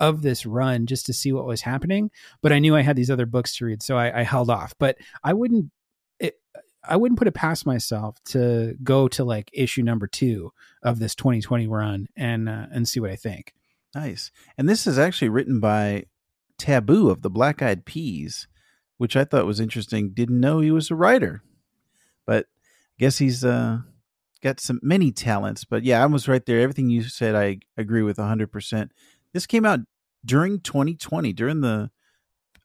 of 0.00 0.22
this 0.22 0.46
run 0.46 0.86
just 0.86 1.06
to 1.06 1.12
see 1.12 1.32
what 1.32 1.44
was 1.44 1.62
happening 1.62 2.08
but 2.40 2.52
i 2.52 2.60
knew 2.60 2.76
i 2.76 2.82
had 2.82 2.94
these 2.94 3.10
other 3.10 3.26
books 3.26 3.56
to 3.56 3.64
read 3.64 3.82
so 3.82 3.96
i, 3.98 4.20
I 4.20 4.22
held 4.22 4.48
off. 4.48 4.72
But 4.78 4.96
i 5.24 5.32
wouldn't 5.32 5.72
i 6.84 6.96
wouldn't 6.96 7.18
put 7.18 7.28
it 7.28 7.34
past 7.34 7.66
myself 7.66 8.16
to 8.24 8.74
go 8.82 9.08
to 9.08 9.24
like 9.24 9.50
issue 9.52 9.82
number 9.82 10.06
two 10.06 10.52
of 10.82 10.98
this 10.98 11.14
2020 11.14 11.66
run 11.66 12.08
and 12.16 12.48
uh, 12.48 12.66
and 12.70 12.88
see 12.88 13.00
what 13.00 13.10
i 13.10 13.16
think 13.16 13.54
Nice. 13.94 14.30
And 14.56 14.68
this 14.68 14.86
is 14.86 14.98
actually 14.98 15.30
written 15.30 15.60
by 15.60 16.04
Taboo 16.58 17.10
of 17.10 17.22
the 17.22 17.30
Black 17.30 17.62
Eyed 17.62 17.84
Peas, 17.84 18.46
which 18.98 19.16
I 19.16 19.24
thought 19.24 19.46
was 19.46 19.60
interesting. 19.60 20.10
Didn't 20.10 20.40
know 20.40 20.60
he 20.60 20.70
was 20.70 20.90
a 20.90 20.94
writer, 20.94 21.42
but 22.26 22.46
I 22.46 22.98
guess 22.98 23.18
he's 23.18 23.44
uh, 23.44 23.78
got 24.42 24.60
some 24.60 24.80
many 24.82 25.10
talents. 25.10 25.64
But 25.64 25.84
yeah, 25.84 26.02
I 26.02 26.06
was 26.06 26.28
right 26.28 26.44
there. 26.44 26.60
Everything 26.60 26.90
you 26.90 27.02
said, 27.02 27.34
I 27.34 27.58
agree 27.76 28.02
with 28.02 28.18
hundred 28.18 28.52
percent. 28.52 28.92
This 29.32 29.46
came 29.46 29.64
out 29.64 29.80
during 30.24 30.60
2020, 30.60 31.32
during 31.32 31.60
the 31.60 31.90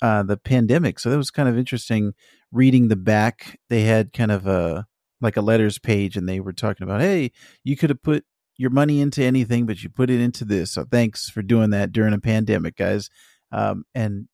uh, 0.02 0.24
the 0.24 0.38
pandemic, 0.38 1.00
so 1.00 1.10
that 1.10 1.18
was 1.18 1.32
kind 1.32 1.50
of 1.50 1.58
interesting. 1.58 2.14
Reading 2.52 2.88
the 2.88 2.96
back, 2.96 3.60
they 3.70 3.82
had 3.82 4.14
kind 4.14 4.32
of 4.32 4.46
a 4.48 4.86
like 5.22 5.38
a 5.38 5.42
letters 5.42 5.80
page, 5.80 6.16
and 6.18 6.28
they 6.28 6.40
were 6.40 6.54
talking 6.54 6.84
about, 6.84 7.02
hey, 7.02 7.32
you 7.64 7.76
could 7.76 7.90
have 7.90 8.04
put 8.04 8.26
your 8.58 8.70
money 8.70 9.02
into 9.02 9.24
anything, 9.24 9.66
but 9.66 9.82
you 9.82 9.90
put 9.90 10.10
it 10.10 10.20
into 10.20 10.46
this. 10.46 10.72
So 10.72 10.86
thanks 10.86 11.30
for 11.30 11.42
doing 11.42 11.72
that 11.72 11.92
during 11.92 12.14
a 12.14 12.20
pandemic, 12.20 12.76
guys. 12.76 13.10
Um, 13.52 13.86
and 13.96 14.28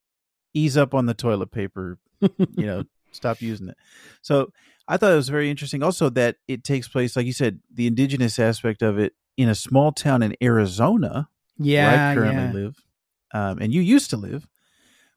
ease 0.54 0.78
up 0.78 0.94
on 0.94 1.06
the 1.06 1.14
toilet 1.14 1.52
paper. 1.52 1.98
You 2.22 2.66
know, 2.66 2.84
stop 3.12 3.42
using 3.42 3.70
it. 3.70 3.78
So 4.22 4.52
I 4.88 4.98
thought 4.98 5.14
it 5.14 5.18
was 5.18 5.30
very 5.30 5.50
interesting. 5.50 5.84
Also, 5.84 6.10
that 6.10 6.38
it 6.48 6.64
takes 6.64 6.88
place, 6.88 7.16
like 7.16 7.26
you 7.26 7.34
said, 7.34 7.60
the 7.72 7.88
indigenous 7.88 8.40
aspect 8.40 8.82
of 8.82 8.98
it 8.98 9.14
in 9.38 9.50
a 9.50 9.56
small 9.56 9.92
town 9.92 10.22
in 10.22 10.36
Arizona, 10.42 11.30
yeah 11.58 11.92
where 11.92 12.12
I 12.12 12.16
currently 12.16 12.60
yeah 12.60 12.66
live, 12.66 12.76
um, 13.34 13.60
and 13.62 13.74
you 13.74 13.82
used 13.82 14.10
to 14.10 14.18
live. 14.18 14.48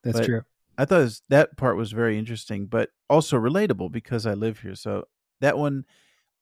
That's 0.03 0.19
but- 0.19 0.25
true 0.25 0.41
I 0.77 0.85
thought 0.85 1.01
was, 1.01 1.21
that 1.29 1.57
part 1.57 1.77
was 1.77 1.91
very 1.91 2.17
interesting, 2.17 2.65
but 2.65 2.89
also 3.09 3.37
relatable 3.37 3.91
because 3.91 4.25
I 4.25 4.33
live 4.33 4.59
here. 4.59 4.75
So 4.75 5.05
that 5.41 5.57
one, 5.57 5.85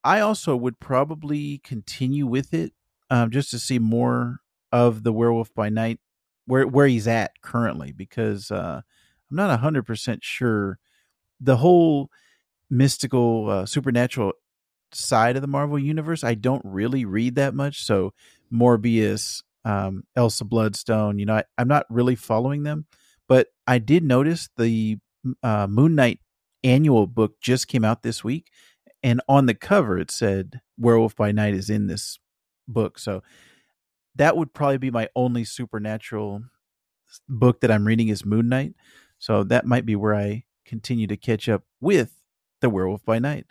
I 0.03 0.21
also 0.21 0.55
would 0.55 0.79
probably 0.79 1.59
continue 1.63 2.25
with 2.25 2.53
it 2.53 2.73
um, 3.09 3.29
just 3.29 3.51
to 3.51 3.59
see 3.59 3.77
more 3.77 4.39
of 4.71 5.03
the 5.03 5.11
Werewolf 5.11 5.53
by 5.53 5.69
Night, 5.69 5.99
where 6.45 6.65
where 6.65 6.87
he's 6.87 7.07
at 7.07 7.41
currently, 7.41 7.91
because 7.91 8.51
uh, 8.51 8.81
I'm 9.29 9.35
not 9.35 9.59
hundred 9.59 9.83
percent 9.83 10.23
sure 10.23 10.79
the 11.39 11.57
whole 11.57 12.09
mystical, 12.69 13.49
uh, 13.49 13.65
supernatural 13.65 14.33
side 14.93 15.35
of 15.35 15.41
the 15.41 15.47
Marvel 15.47 15.77
universe. 15.77 16.23
I 16.23 16.35
don't 16.35 16.63
really 16.63 17.03
read 17.03 17.35
that 17.35 17.53
much, 17.53 17.83
so 17.83 18.13
Morbius, 18.51 19.43
um, 19.65 20.05
Elsa 20.15 20.45
Bloodstone, 20.45 21.19
you 21.19 21.25
know, 21.25 21.35
I, 21.35 21.43
I'm 21.57 21.67
not 21.67 21.85
really 21.89 22.15
following 22.15 22.63
them 22.63 22.85
I 23.71 23.77
did 23.77 24.03
notice 24.03 24.49
the 24.57 24.97
uh, 25.41 25.65
Moon 25.65 25.95
Knight 25.95 26.19
annual 26.61 27.07
book 27.07 27.39
just 27.39 27.69
came 27.69 27.85
out 27.85 28.03
this 28.03 28.21
week, 28.21 28.51
and 29.01 29.21
on 29.29 29.45
the 29.45 29.53
cover 29.53 29.97
it 29.97 30.11
said 30.11 30.59
Werewolf 30.77 31.15
by 31.15 31.31
Night 31.31 31.53
is 31.53 31.69
in 31.69 31.87
this 31.87 32.19
book. 32.67 32.99
So 32.99 33.23
that 34.15 34.35
would 34.35 34.53
probably 34.53 34.77
be 34.77 34.91
my 34.91 35.07
only 35.15 35.45
supernatural 35.45 36.43
book 37.29 37.61
that 37.61 37.71
I'm 37.71 37.87
reading 37.87 38.09
is 38.09 38.25
Moon 38.25 38.49
Knight. 38.49 38.73
So 39.19 39.45
that 39.45 39.65
might 39.65 39.85
be 39.85 39.95
where 39.95 40.15
I 40.15 40.43
continue 40.65 41.07
to 41.07 41.15
catch 41.15 41.47
up 41.47 41.63
with 41.79 42.17
the 42.59 42.69
Werewolf 42.69 43.05
by 43.05 43.19
Night. 43.19 43.45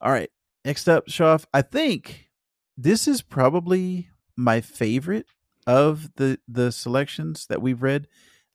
All 0.00 0.12
right, 0.12 0.30
next 0.64 0.88
up, 0.88 1.08
Shoff. 1.08 1.44
I 1.52 1.62
think 1.62 2.28
this 2.76 3.08
is 3.08 3.20
probably 3.20 4.10
my 4.36 4.60
favorite 4.60 5.26
of 5.66 6.14
the 6.14 6.38
the 6.46 6.70
selections 6.70 7.46
that 7.48 7.60
we've 7.60 7.82
read. 7.82 8.06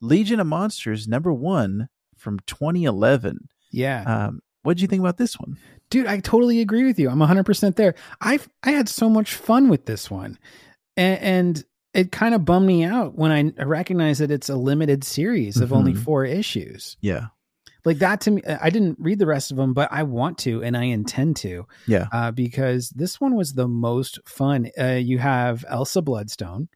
Legion 0.01 0.39
of 0.39 0.47
Monsters 0.47 1.07
number 1.07 1.31
one 1.33 1.89
from 2.17 2.39
2011. 2.47 3.47
yeah. 3.71 4.03
Um, 4.27 4.41
what 4.63 4.77
did 4.77 4.81
you 4.81 4.87
think 4.87 5.01
about 5.01 5.17
this 5.17 5.39
one? 5.39 5.57
dude 5.91 6.07
i 6.07 6.19
totally 6.19 6.59
agree 6.61 6.83
with 6.83 6.97
you. 6.97 7.09
I'm 7.09 7.19
100% 7.19 7.75
there. 7.75 7.93
I've 8.19 8.49
i 8.63 8.71
had 8.71 8.89
so 8.89 9.07
much 9.09 9.35
fun 9.35 9.69
with 9.69 9.85
this 9.85 10.09
one. 10.09 10.39
And, 10.97 11.19
and 11.21 11.65
it 11.93 12.11
kind 12.11 12.33
of 12.33 12.43
bummed 12.45 12.65
me 12.65 12.83
out 12.83 13.15
when 13.15 13.31
i 13.31 13.63
recognized 13.63 14.21
that 14.21 14.31
it's 14.31 14.49
a 14.49 14.55
limited 14.55 15.03
series 15.03 15.57
of 15.57 15.71
only 15.71 15.93
Mhm. 15.93 15.99
four 16.03 16.25
issues. 16.25 16.97
Yeah, 17.01 17.27
like 17.85 17.99
that 17.99 18.21
to 18.21 18.31
me 18.31 18.41
i 18.61 18.71
didn't 18.71 18.97
read 18.99 19.19
the 19.19 19.27
rest 19.27 19.51
of 19.51 19.57
them 19.57 19.73
but 19.75 19.89
i 19.91 20.01
want 20.01 20.39
to 20.39 20.63
and 20.63 20.75
i 20.75 20.85
intend 20.85 21.35
to 21.37 21.67
yeah, 21.87 22.07
uh, 22.11 22.31
because 22.31 22.89
this 22.89 23.21
one 23.21 23.35
was 23.35 23.53
the 23.53 23.67
most 23.67 24.19
fun. 24.27 24.71
Uh, 24.79 24.93
you 24.93 25.19
have 25.19 25.63
elsa 25.69 26.01
bloodstone 26.01 26.67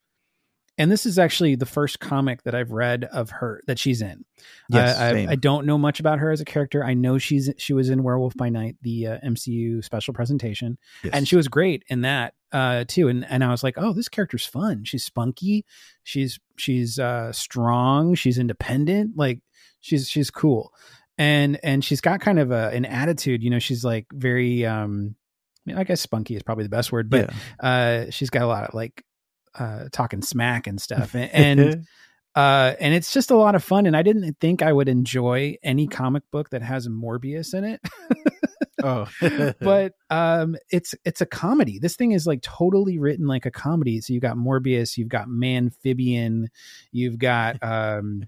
and 0.80 0.92
this 0.92 1.06
is 1.06 1.20
actually 1.20 1.54
the 1.56 1.68
first 1.68 2.00
comic 2.00 2.42
that 2.44 2.56
i've 2.56 2.72
read 2.72 3.04
of 3.06 3.30
her 3.30 3.62
that 3.68 3.78
she's 3.78 4.02
in 4.02 4.26
yes. 4.70 4.98
I. 4.98 5.10
I, 5.10 5.28
I 5.32 5.36
don't 5.36 5.66
know 5.66 5.78
much 5.78 6.00
about 6.00 6.20
her 6.20 6.32
as 6.32 6.42
a 6.42 6.46
character. 6.46 6.84
I 6.84 6.94
know 6.94 7.18
she's 7.18 7.50
she 7.58 7.74
was 7.74 7.90
in 7.90 8.04
Werewolf 8.04 8.36
by 8.36 8.50
Night, 8.50 8.78
the 8.82 9.08
uh, 9.08 9.20
MCU 9.24 9.84
special 9.84 10.14
presentation, 10.14 10.78
Yes. 11.04 11.14
and 11.14 11.28
she 11.28 11.36
was 11.36 11.48
great 11.48 11.84
in 11.88 12.02
that 12.02 12.34
uh, 12.52 12.86
too. 12.88 13.08
And 13.08 13.26
and 13.30 13.44
I 13.44 13.52
was 13.52 13.64
like, 13.64 13.76
oh, 13.78 13.94
this 13.94 14.10
character's 14.10 14.46
fun. 14.46 14.84
She's 14.86 15.04
spunky. 15.04 15.66
She's 16.04 16.40
she's 16.58 17.00
uh, 17.00 17.32
strong. 17.32 18.16
She's 18.16 18.38
independent. 18.38 19.18
Like 19.18 19.42
she's 19.80 20.10
she's 20.10 20.30
cool, 20.32 20.74
and 21.18 21.60
and 21.64 21.84
she's 21.84 22.02
got 22.02 22.22
kind 22.22 22.40
of 22.40 22.52
a, 22.52 22.70
an 22.70 22.86
attitude. 22.86 23.44
You 23.44 23.50
know, 23.50 23.60
she's 23.60 23.84
like 23.84 24.08
very. 24.14 24.66
um 24.66 25.16
I, 25.68 25.72
mean, 25.72 25.78
I 25.78 25.84
guess 25.84 26.02
spunky 26.02 26.36
is 26.36 26.42
probably 26.42 26.64
the 26.64 26.70
best 26.70 26.92
word, 26.92 27.10
but 27.10 27.30
yeah. 27.62 28.06
uh, 28.08 28.12
she's 28.12 28.30
got 28.30 28.44
a 28.44 28.48
lot 28.48 28.64
of 28.64 28.74
like 28.74 29.04
uh, 29.56 29.86
talking 29.92 30.22
smack 30.22 30.68
and 30.68 30.82
stuff, 30.82 31.16
and. 31.16 31.30
and 31.34 31.88
uh 32.36 32.76
and 32.80 32.94
it's 32.94 33.12
just 33.12 33.32
a 33.32 33.36
lot 33.36 33.56
of 33.56 33.64
fun 33.64 33.88
and 33.88 33.98
i 33.98 34.04
didn't 34.04 34.36
think 34.40 34.62
i 34.62 34.72
would 34.72 34.88
enjoy 34.88 35.56
any 35.64 35.88
comic 35.88 36.22
book 36.30 36.52
that 36.52 36.62
has 36.62 36.88
morbius 36.88 37.56
in 37.56 37.64
it 37.64 37.82
oh, 38.84 39.08
but 39.60 39.94
um 40.12 40.56
it's 40.70 40.94
it's 41.04 41.22
a 41.22 41.26
comedy 41.26 41.80
this 41.80 41.96
thing 41.96 42.12
is 42.12 42.28
like 42.28 42.40
totally 42.44 43.00
written 43.00 43.26
like 43.26 43.48
a 43.48 43.52
comedy 43.52 44.00
so 44.00 44.14
you've 44.14 44.22
got 44.22 44.38
morbius 44.38 44.96
you've 44.96 45.10
got 45.10 45.28
manphibian 45.28 46.46
you've 46.92 47.18
got 47.18 47.58
um 47.64 48.28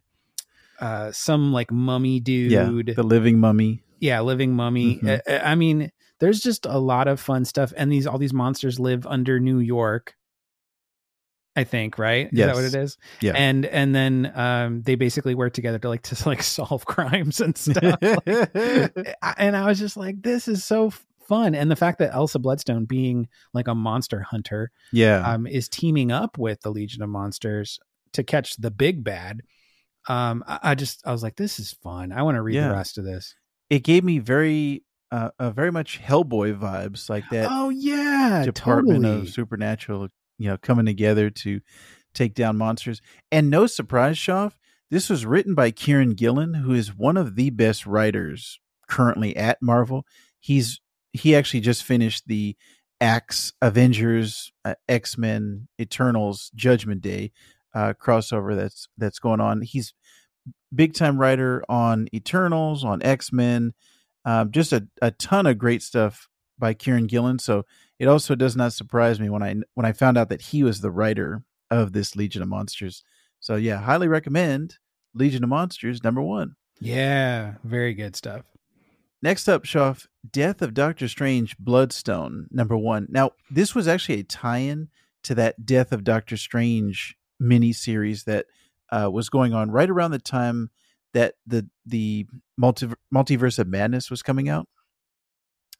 uh 0.79 1.11
some 1.11 1.53
like 1.53 1.71
mummy 1.71 2.19
dude 2.19 2.51
yeah, 2.51 2.93
the 2.95 3.03
living 3.03 3.39
mummy. 3.39 3.83
yeah 3.99 4.19
living 4.21 4.51
mummy 4.53 4.97
Mhm. 4.97 5.21
I, 5.27 5.51
I 5.51 5.55
mean 5.55 5.91
there's 6.19 6.39
just 6.39 6.65
a 6.65 6.79
lot 6.79 7.07
of 7.07 7.19
fun 7.19 7.45
stuff 7.45 7.71
and 7.77 7.91
these 7.91 8.07
all 8.07 8.17
these 8.17 8.33
monsters 8.33 8.79
live 8.79 9.05
under 9.05 9.39
new 9.39 9.59
york 9.59 10.15
i 11.55 11.63
think 11.63 11.97
right? 11.99 12.29
Is 12.31 12.37
that 12.39 12.55
what 12.55 12.63
it 12.63 12.73
is? 12.75 12.97
Yeah. 13.21 13.33
and 13.35 13.65
and 13.65 13.93
then 13.93 14.31
um 14.35 14.81
they 14.83 14.95
basically 14.95 15.35
work 15.35 15.53
together 15.53 15.79
to 15.79 15.89
like 15.89 16.01
to 16.09 16.29
like 16.29 16.43
solve 16.43 16.85
crimes 16.85 17.41
and 17.41 17.57
stuff 17.57 17.97
I- 18.01 19.33
and 19.37 19.55
i 19.57 19.65
was 19.67 19.79
just 19.79 19.97
like 19.97 20.21
this 20.21 20.47
is 20.47 20.63
so 20.63 20.91
fun. 21.27 21.55
And 21.55 21.71
the 21.71 21.75
fact 21.77 21.99
that 21.99 22.13
elsa 22.13 22.39
bloodstone 22.39 22.85
being 22.85 23.29
like 23.53 23.67
a 23.67 23.75
monster 23.75 24.21
hunter 24.21 24.71
yeah, 24.91 25.19
um 25.33 25.47
is 25.47 25.69
teaming 25.69 26.11
up 26.11 26.37
with 26.37 26.61
the 26.61 26.69
legion 26.71 27.01
of 27.03 27.09
monsters 27.09 27.79
to 28.13 28.23
catch 28.23 28.57
the 28.57 28.69
big 28.71 29.03
bad 29.03 29.41
um 30.09 30.43
i, 30.47 30.59
I 30.71 30.75
just 30.75 31.05
i 31.07 31.11
was 31.11 31.23
like 31.23 31.35
this 31.37 31.59
is 31.59 31.71
fun. 31.71 32.11
I 32.11 32.23
want 32.23 32.35
to 32.35 32.41
read 32.41 32.55
Yeah. 32.55 32.67
the 32.69 32.73
rest 32.73 32.97
of 32.97 33.05
this. 33.05 33.35
It 33.69 33.83
gave 33.85 34.03
me 34.03 34.19
very, 34.19 34.83
uh, 35.11 35.29
uh, 35.39 35.51
very 35.51 35.71
much 35.71 36.01
Hellboy 36.01 36.59
vibes, 36.59 37.09
like 37.09 37.23
that 37.31 37.47
oh 37.49 37.69
yeah 37.69 38.43
Department 38.43 39.03
totally. 39.03 39.21
of 39.21 39.29
Supernatural, 39.29 40.09
you 40.41 40.49
know, 40.49 40.57
coming 40.57 40.85
together 40.85 41.29
to 41.29 41.61
take 42.13 42.33
down 42.33 42.57
monsters. 42.57 43.01
And 43.31 43.49
no 43.49 43.67
surprise, 43.67 44.17
Shoff, 44.17 44.53
this 44.89 45.09
was 45.09 45.25
written 45.25 45.55
by 45.55 45.71
Kieron 45.71 46.15
Gillen, 46.15 46.53
who 46.55 46.73
is 46.73 46.95
one 46.95 47.17
of 47.17 47.35
the 47.35 47.49
best 47.49 47.85
writers 47.85 48.59
currently 48.87 49.35
at 49.35 49.61
Marvel. 49.61 50.05
He's 50.39 50.81
he 51.13 51.35
actually 51.35 51.59
just 51.59 51.83
finished 51.83 52.23
the 52.27 52.55
Axe 52.99 53.53
Avengers 53.61 54.51
uh, 54.65 54.75
X 54.87 55.17
Men 55.17 55.67
Eternals 55.79 56.51
Judgment 56.55 57.01
Day 57.01 57.31
uh, 57.73 57.93
crossover 57.93 58.55
that's 58.55 58.87
that's 58.97 59.19
going 59.19 59.39
on. 59.39 59.61
He's 59.61 59.93
big 60.73 60.93
time 60.93 61.19
writer 61.19 61.63
on 61.69 62.07
Eternals, 62.13 62.83
on 62.83 63.01
X 63.01 63.31
Men, 63.31 63.73
um, 64.25 64.51
just 64.51 64.73
a, 64.73 64.87
a 65.01 65.11
ton 65.11 65.45
of 65.45 65.57
great 65.57 65.81
stuff 65.81 66.27
by 66.61 66.73
Kieron 66.73 67.07
Gillen. 67.07 67.39
So 67.39 67.65
it 67.99 68.07
also 68.07 68.35
does 68.35 68.55
not 68.55 68.71
surprise 68.71 69.19
me 69.19 69.29
when 69.29 69.43
I 69.43 69.55
when 69.73 69.85
I 69.85 69.91
found 69.91 70.17
out 70.17 70.29
that 70.29 70.41
he 70.41 70.63
was 70.63 70.79
the 70.79 70.91
writer 70.91 71.43
of 71.69 71.91
this 71.91 72.15
Legion 72.15 72.41
of 72.41 72.47
Monsters. 72.47 73.03
So 73.41 73.57
yeah, 73.57 73.81
highly 73.81 74.07
recommend 74.07 74.77
Legion 75.13 75.43
of 75.43 75.49
Monsters 75.49 76.03
number 76.03 76.21
one. 76.21 76.55
yeah 76.79 77.55
very 77.65 77.93
good 77.93 78.15
stuff 78.15 78.45
Next 79.23 79.47
up, 79.47 79.65
Shoff, 79.65 80.07
Death 80.29 80.63
of 80.63 80.73
Doctor 80.73 81.07
Strange 81.07 81.55
Bloodstone, 81.59 82.47
number 82.49 82.75
one. 82.75 83.05
Now, 83.09 83.31
this 83.51 83.75
was 83.75 83.87
actually 83.87 84.19
a 84.19 84.23
tie 84.23 84.57
in 84.57 84.89
to 85.23 85.35
that 85.35 85.63
Death 85.63 85.91
of 85.91 86.03
Doctor 86.03 86.37
Strange 86.37 87.15
miniseries 87.39 88.23
that 88.25 88.47
uh, 88.91 89.09
was 89.11 89.29
going 89.29 89.53
on 89.53 89.69
right 89.69 89.89
around 89.89 90.09
the 90.11 90.19
time 90.19 90.71
that 91.13 91.35
the 91.45 91.67
the 91.85 92.25
multi- 92.57 92.89
multiverse 93.13 93.59
of 93.59 93.67
madness 93.67 94.09
was 94.09 94.23
coming 94.23 94.49
out. 94.49 94.67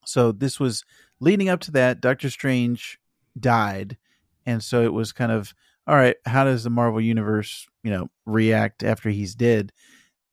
So 0.05 0.31
this 0.31 0.59
was 0.59 0.83
leading 1.19 1.49
up 1.49 1.59
to 1.61 1.71
that. 1.71 2.01
Doctor 2.01 2.29
Strange 2.29 2.99
died, 3.39 3.97
and 4.45 4.63
so 4.63 4.81
it 4.81 4.93
was 4.93 5.11
kind 5.11 5.31
of 5.31 5.53
all 5.87 5.95
right. 5.95 6.15
How 6.25 6.43
does 6.43 6.63
the 6.63 6.69
Marvel 6.69 7.01
universe, 7.01 7.67
you 7.83 7.91
know, 7.91 8.09
react 8.25 8.83
after 8.83 9.09
he's 9.09 9.35
dead? 9.35 9.71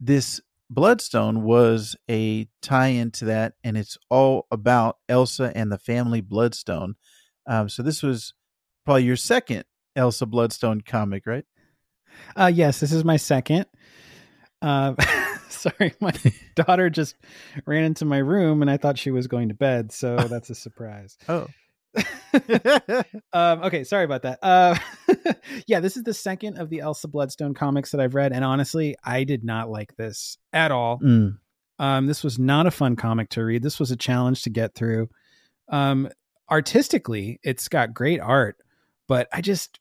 This 0.00 0.40
Bloodstone 0.70 1.42
was 1.42 1.96
a 2.10 2.48
tie 2.60 2.88
into 2.88 3.24
that, 3.26 3.54
and 3.64 3.76
it's 3.76 3.96
all 4.10 4.46
about 4.50 4.98
Elsa 5.08 5.52
and 5.54 5.72
the 5.72 5.78
family 5.78 6.20
Bloodstone. 6.20 6.96
Um, 7.46 7.68
so 7.68 7.82
this 7.82 8.02
was 8.02 8.34
probably 8.84 9.04
your 9.04 9.16
second 9.16 9.64
Elsa 9.96 10.26
Bloodstone 10.26 10.82
comic, 10.82 11.26
right? 11.26 11.44
uh 12.36 12.50
yes 12.52 12.80
this 12.80 12.92
is 12.92 13.04
my 13.04 13.16
second 13.16 13.66
uh 14.62 14.94
sorry 15.52 15.94
my 16.00 16.12
daughter 16.54 16.90
just 16.90 17.16
ran 17.66 17.84
into 17.84 18.04
my 18.04 18.18
room 18.18 18.62
and 18.62 18.70
i 18.70 18.76
thought 18.76 18.98
she 18.98 19.10
was 19.10 19.26
going 19.26 19.48
to 19.48 19.54
bed 19.54 19.90
so 19.92 20.16
that's 20.30 20.50
a 20.50 20.54
surprise 20.54 21.16
Oh, 21.28 21.46
um, 23.32 23.62
okay, 23.62 23.82
sorry 23.84 24.04
about 24.04 24.22
that. 24.22 24.38
Uh, 24.42 24.76
yeah, 25.66 25.80
this 25.80 25.96
is 25.96 26.02
the 26.04 26.14
second 26.14 26.58
of 26.58 26.68
the 26.70 26.80
Elsa 26.80 27.08
Bloodstone 27.08 27.54
comics 27.54 27.90
that 27.90 28.00
I've 28.00 28.14
read, 28.14 28.32
and 28.32 28.44
honestly, 28.44 28.94
I 29.02 29.24
did 29.24 29.42
not 29.44 29.70
like 29.70 29.96
this 29.96 30.38
at 30.52 30.70
all. 30.70 30.98
Mm, 31.00 31.38
Um, 31.78 32.06
this 32.06 32.22
was 32.22 32.38
not 32.38 32.66
a 32.66 32.70
fun 32.70 32.94
comic 32.96 33.30
to 33.30 33.42
read. 33.44 33.62
This 33.62 33.80
was 33.80 33.90
a 33.90 33.96
challenge 33.96 34.42
to 34.42 34.50
get 34.50 34.74
through. 34.74 35.08
Um, 35.70 36.08
artistically, 36.50 37.40
it's 37.42 37.68
got 37.68 37.94
great 37.94 38.20
art, 38.20 38.56
but 39.08 39.28
I 39.32 39.40
just, 39.40 39.80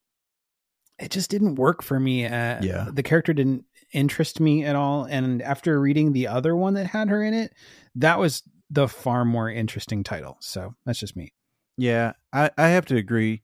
it 1.00 1.12
just 1.12 1.30
didn't 1.30 1.56
work 1.56 1.84
for 1.84 2.00
me. 2.00 2.26
Uh, 2.26 2.64
Yeah. 2.64 2.88
the 2.92 3.04
character 3.04 3.34
didn't 3.34 3.66
interest 3.94 4.40
me 4.40 4.64
at 4.64 4.76
all. 4.76 5.04
And 5.06 5.42
after 5.42 5.80
reading 5.80 6.14
the 6.14 6.28
other 6.28 6.56
one 6.56 6.74
that 6.76 6.88
had 6.88 7.10
her 7.10 7.24
in 7.24 7.34
it, 7.34 7.54
that 7.96 8.20
was 8.20 8.44
the 8.70 8.88
far 8.88 9.26
more 9.26 9.50
interesting 9.50 10.04
title. 10.04 10.38
So 10.42 10.76
that's 10.86 11.00
just 11.00 11.16
me. 11.16 11.34
yeah, 11.78 12.14
I, 12.34 12.52
I 12.58 12.70
have 12.70 12.86
to 12.88 12.98
agree. 12.98 13.44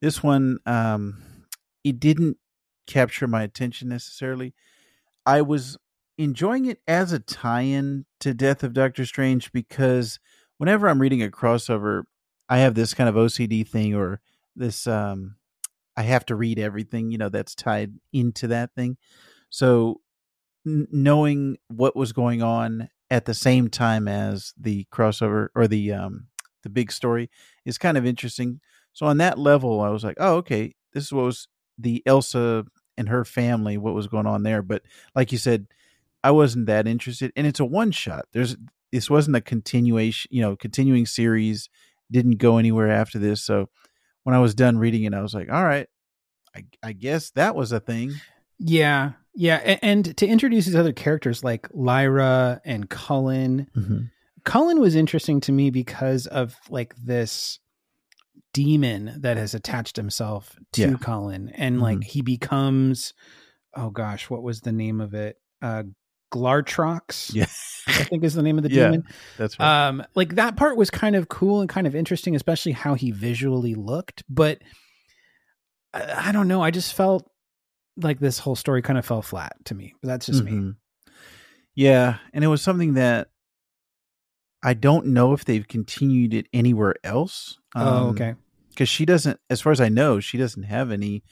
This 0.00 0.22
one, 0.22 0.58
um, 0.66 1.22
it 1.84 1.98
didn't 1.98 2.36
capture 2.86 3.26
my 3.26 3.42
attention 3.42 3.88
necessarily. 3.88 4.54
I 5.26 5.42
was 5.42 5.76
enjoying 6.18 6.66
it 6.66 6.80
as 6.86 7.12
a 7.12 7.18
tie-in 7.18 8.04
to 8.20 8.34
Death 8.34 8.62
of 8.62 8.74
Doctor 8.74 9.04
Strange 9.06 9.52
because 9.52 10.20
whenever 10.58 10.88
I'm 10.88 11.00
reading 11.00 11.22
a 11.22 11.28
crossover, 11.28 12.04
I 12.48 12.58
have 12.58 12.74
this 12.74 12.94
kind 12.94 13.08
of 13.08 13.14
OCD 13.14 13.66
thing 13.66 13.94
or 13.94 14.20
this 14.56 14.86
um 14.86 15.36
I 15.96 16.02
have 16.02 16.24
to 16.26 16.34
read 16.34 16.58
everything, 16.58 17.10
you 17.10 17.18
know, 17.18 17.28
that's 17.28 17.54
tied 17.54 17.92
into 18.12 18.48
that 18.48 18.74
thing. 18.74 18.96
So 19.50 20.00
n- 20.66 20.88
knowing 20.90 21.58
what 21.68 21.96
was 21.96 22.12
going 22.12 22.42
on 22.42 22.88
at 23.10 23.24
the 23.24 23.34
same 23.34 23.68
time 23.68 24.08
as 24.08 24.54
the 24.58 24.86
crossover 24.92 25.48
or 25.54 25.66
the 25.66 25.92
um 25.92 26.28
the 26.62 26.70
big 26.70 26.92
story 26.92 27.30
is 27.64 27.78
kind 27.78 27.96
of 27.96 28.06
interesting. 28.06 28.60
So 28.92 29.06
on 29.06 29.16
that 29.18 29.38
level, 29.38 29.80
I 29.80 29.88
was 29.88 30.04
like, 30.04 30.16
"Oh, 30.18 30.36
okay, 30.36 30.74
this 30.92 31.12
was 31.12 31.48
the 31.78 32.02
Elsa 32.06 32.66
and 32.98 33.08
her 33.08 33.24
family, 33.24 33.78
what 33.78 33.94
was 33.94 34.08
going 34.08 34.26
on 34.26 34.42
there." 34.42 34.62
But 34.62 34.82
like 35.14 35.32
you 35.32 35.38
said, 35.38 35.66
I 36.22 36.30
wasn't 36.32 36.66
that 36.66 36.86
interested, 36.86 37.32
and 37.36 37.46
it's 37.46 37.60
a 37.60 37.64
one 37.64 37.92
shot. 37.92 38.26
There's 38.32 38.56
this 38.92 39.08
wasn't 39.08 39.36
a 39.36 39.40
continuation, 39.40 40.28
you 40.32 40.42
know, 40.42 40.56
continuing 40.56 41.06
series. 41.06 41.68
Didn't 42.10 42.38
go 42.38 42.58
anywhere 42.58 42.90
after 42.90 43.18
this. 43.18 43.42
So 43.42 43.68
when 44.24 44.34
I 44.34 44.40
was 44.40 44.54
done 44.54 44.78
reading 44.78 45.04
it, 45.04 45.14
I 45.14 45.22
was 45.22 45.32
like, 45.34 45.50
"All 45.50 45.64
right, 45.64 45.86
I, 46.54 46.64
I 46.82 46.92
guess 46.92 47.30
that 47.30 47.54
was 47.54 47.72
a 47.72 47.80
thing." 47.80 48.12
Yeah, 48.58 49.12
yeah, 49.34 49.58
a- 49.64 49.84
and 49.84 50.16
to 50.16 50.26
introduce 50.26 50.66
these 50.66 50.74
other 50.76 50.92
characters 50.92 51.42
like 51.44 51.68
Lyra 51.72 52.60
and 52.64 52.88
Cullen. 52.88 54.10
Cullen 54.44 54.80
was 54.80 54.94
interesting 54.94 55.40
to 55.42 55.52
me 55.52 55.70
because 55.70 56.26
of 56.26 56.56
like 56.70 56.94
this 56.96 57.58
demon 58.52 59.14
that 59.20 59.36
has 59.36 59.54
attached 59.54 59.96
himself 59.96 60.56
to 60.72 60.80
Yeah. 60.82 60.94
Cullen, 61.00 61.50
and 61.54 61.80
like 61.80 62.02
he 62.02 62.22
becomes, 62.22 63.14
oh 63.76 63.90
gosh, 63.90 64.28
what 64.30 64.42
was 64.42 64.60
the 64.62 64.72
name 64.72 65.00
of 65.00 65.14
it? 65.14 65.36
Uh, 65.62 65.84
Glartrox, 66.32 67.34
Yeah, 67.34 67.46
I 67.88 68.04
think 68.04 68.24
is 68.24 68.34
the 68.34 68.42
name 68.42 68.56
of 68.56 68.62
the 68.64 68.70
Yeah. 68.72 68.84
demon. 68.86 69.04
that's 69.36 69.58
right. 69.58 69.88
Um, 69.88 70.02
like 70.14 70.36
that 70.36 70.56
part 70.56 70.76
was 70.76 70.88
kind 70.90 71.16
of 71.16 71.28
cool 71.28 71.60
and 71.60 71.68
kind 71.68 71.86
of 71.86 71.94
interesting, 71.94 72.34
especially 72.36 72.72
how 72.72 72.94
he 72.94 73.10
visually 73.10 73.74
looked. 73.74 74.22
But 74.28 74.62
I, 75.92 76.28
I 76.28 76.32
don't 76.32 76.48
know. 76.48 76.62
I 76.62 76.70
just 76.70 76.94
felt 76.94 77.30
like 77.96 78.18
this 78.20 78.38
whole 78.38 78.56
story 78.56 78.82
kind 78.82 78.98
of 78.98 79.04
fell 79.04 79.22
flat 79.22 79.56
to 79.66 79.74
me. 79.74 79.94
But 80.00 80.08
that's 80.08 80.26
just 80.26 80.42
me. 80.44 80.52
Mhm. 80.52 80.76
Yeah, 81.74 82.18
and 82.32 82.42
it 82.44 82.48
was 82.48 82.62
something 82.62 82.94
that 82.94 83.28
I 84.62 84.74
don't 84.74 85.06
know 85.06 85.32
if 85.32 85.44
they've 85.44 85.66
continued 85.66 86.34
it 86.34 86.46
anywhere 86.52 86.94
else. 87.02 87.58
oh, 87.74 88.08
okay. 88.10 88.34
Because 88.70 88.88
she 88.88 89.04
doesn't, 89.04 89.38
as 89.48 89.60
far 89.60 89.72
as 89.72 89.80
I 89.80 89.88
know, 89.88 90.20
she 90.20 90.38
doesn't 90.38 90.64
have 90.64 90.90
any. 90.90 91.22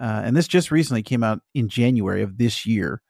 Uh, 0.00 0.22
and 0.24 0.36
this 0.36 0.46
just 0.48 0.70
recently 0.70 1.02
came 1.02 1.24
out 1.24 1.40
in 1.54 1.68
January 1.68 2.22
of 2.22 2.38
this 2.38 2.64
year, 2.66 3.02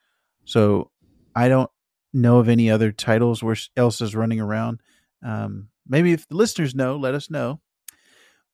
so 0.44 0.90
I 1.36 1.48
don't 1.48 1.70
know 2.14 2.38
of 2.38 2.48
any 2.48 2.70
other 2.70 2.92
titles 2.92 3.42
where 3.42 3.56
Elsa's 3.76 4.14
running 4.16 4.40
around. 4.40 4.80
Um, 5.22 5.68
maybe 5.86 6.12
if 6.12 6.26
the 6.28 6.36
listeners 6.36 6.74
know, 6.74 6.96
let 6.96 7.14
us 7.14 7.28
know. 7.30 7.60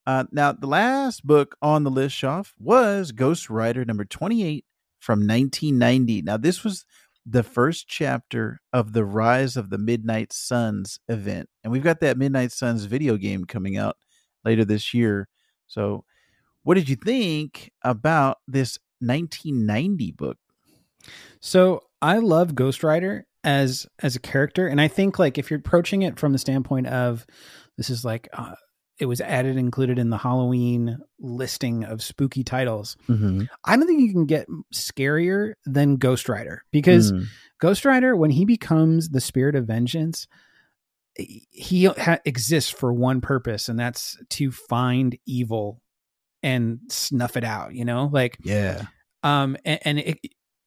Uh, 0.06 0.24
now, 0.32 0.52
the 0.52 0.66
last 0.66 1.26
book 1.26 1.56
on 1.62 1.84
the 1.84 1.90
list, 1.90 2.16
Shoff, 2.16 2.52
was 2.58 3.12
Ghost 3.12 3.48
Rider 3.48 3.84
number 3.84 4.04
28 4.04 4.64
from 4.98 5.20
1990. 5.20 6.22
Now, 6.22 6.36
this 6.36 6.62
was 6.62 6.84
the 7.24 7.42
first 7.42 7.88
chapter 7.88 8.60
of 8.72 8.92
the 8.92 9.04
Rise 9.04 9.56
of 9.56 9.70
the 9.70 9.78
Midnight 9.78 10.32
Suns 10.32 10.98
event. 11.08 11.48
And 11.62 11.72
we've 11.72 11.82
got 11.82 12.00
that 12.00 12.18
Midnight 12.18 12.52
Suns 12.52 12.84
video 12.84 13.16
game 13.16 13.46
coming 13.46 13.78
out 13.78 13.96
later 14.44 14.64
this 14.64 14.92
year. 14.92 15.28
So, 15.66 16.04
what 16.62 16.74
did 16.74 16.88
you 16.88 16.96
think 16.96 17.72
about 17.82 18.38
this 18.46 18.78
1990 19.00 20.12
book? 20.12 20.38
So 21.40 21.82
I 22.00 22.18
love 22.18 22.54
Ghost 22.54 22.82
Rider, 22.82 23.26
as 23.44 23.86
as 23.98 24.16
a 24.16 24.20
character 24.20 24.66
and 24.66 24.80
i 24.80 24.88
think 24.88 25.18
like 25.18 25.36
if 25.36 25.50
you're 25.50 25.58
approaching 25.60 26.02
it 26.02 26.18
from 26.18 26.32
the 26.32 26.38
standpoint 26.38 26.86
of 26.86 27.26
this 27.76 27.90
is 27.90 28.04
like 28.04 28.28
uh, 28.32 28.54
it 29.00 29.06
was 29.06 29.20
added 29.20 29.56
included 29.56 29.98
in 29.98 30.10
the 30.10 30.16
halloween 30.18 30.98
listing 31.18 31.84
of 31.84 32.02
spooky 32.02 32.44
titles 32.44 32.96
Mhm. 33.08 33.48
i 33.64 33.76
don't 33.76 33.86
think 33.86 34.00
you 34.00 34.12
can 34.12 34.26
get 34.26 34.46
scarier 34.72 35.54
than 35.66 35.96
ghost 35.96 36.28
rider 36.28 36.62
because 36.70 37.12
Mm. 37.12 37.26
ghost 37.60 37.84
rider 37.84 38.14
when 38.16 38.30
he 38.30 38.44
becomes 38.44 39.08
the 39.10 39.20
spirit 39.20 39.54
of 39.56 39.66
vengeance 39.66 40.26
he 41.16 41.84
ha- 41.84 42.18
exists 42.24 42.70
for 42.70 42.92
one 42.92 43.20
purpose 43.20 43.68
and 43.68 43.78
that's 43.78 44.16
to 44.30 44.50
find 44.50 45.16
evil 45.26 45.80
and 46.42 46.80
snuff 46.88 47.36
it 47.36 47.44
out 47.44 47.74
you 47.74 47.84
know 47.84 48.10
like 48.12 48.36
yeah, 48.42 48.86
um 49.22 49.56
and, 49.64 49.78
and 49.84 49.98
it, 50.00 50.18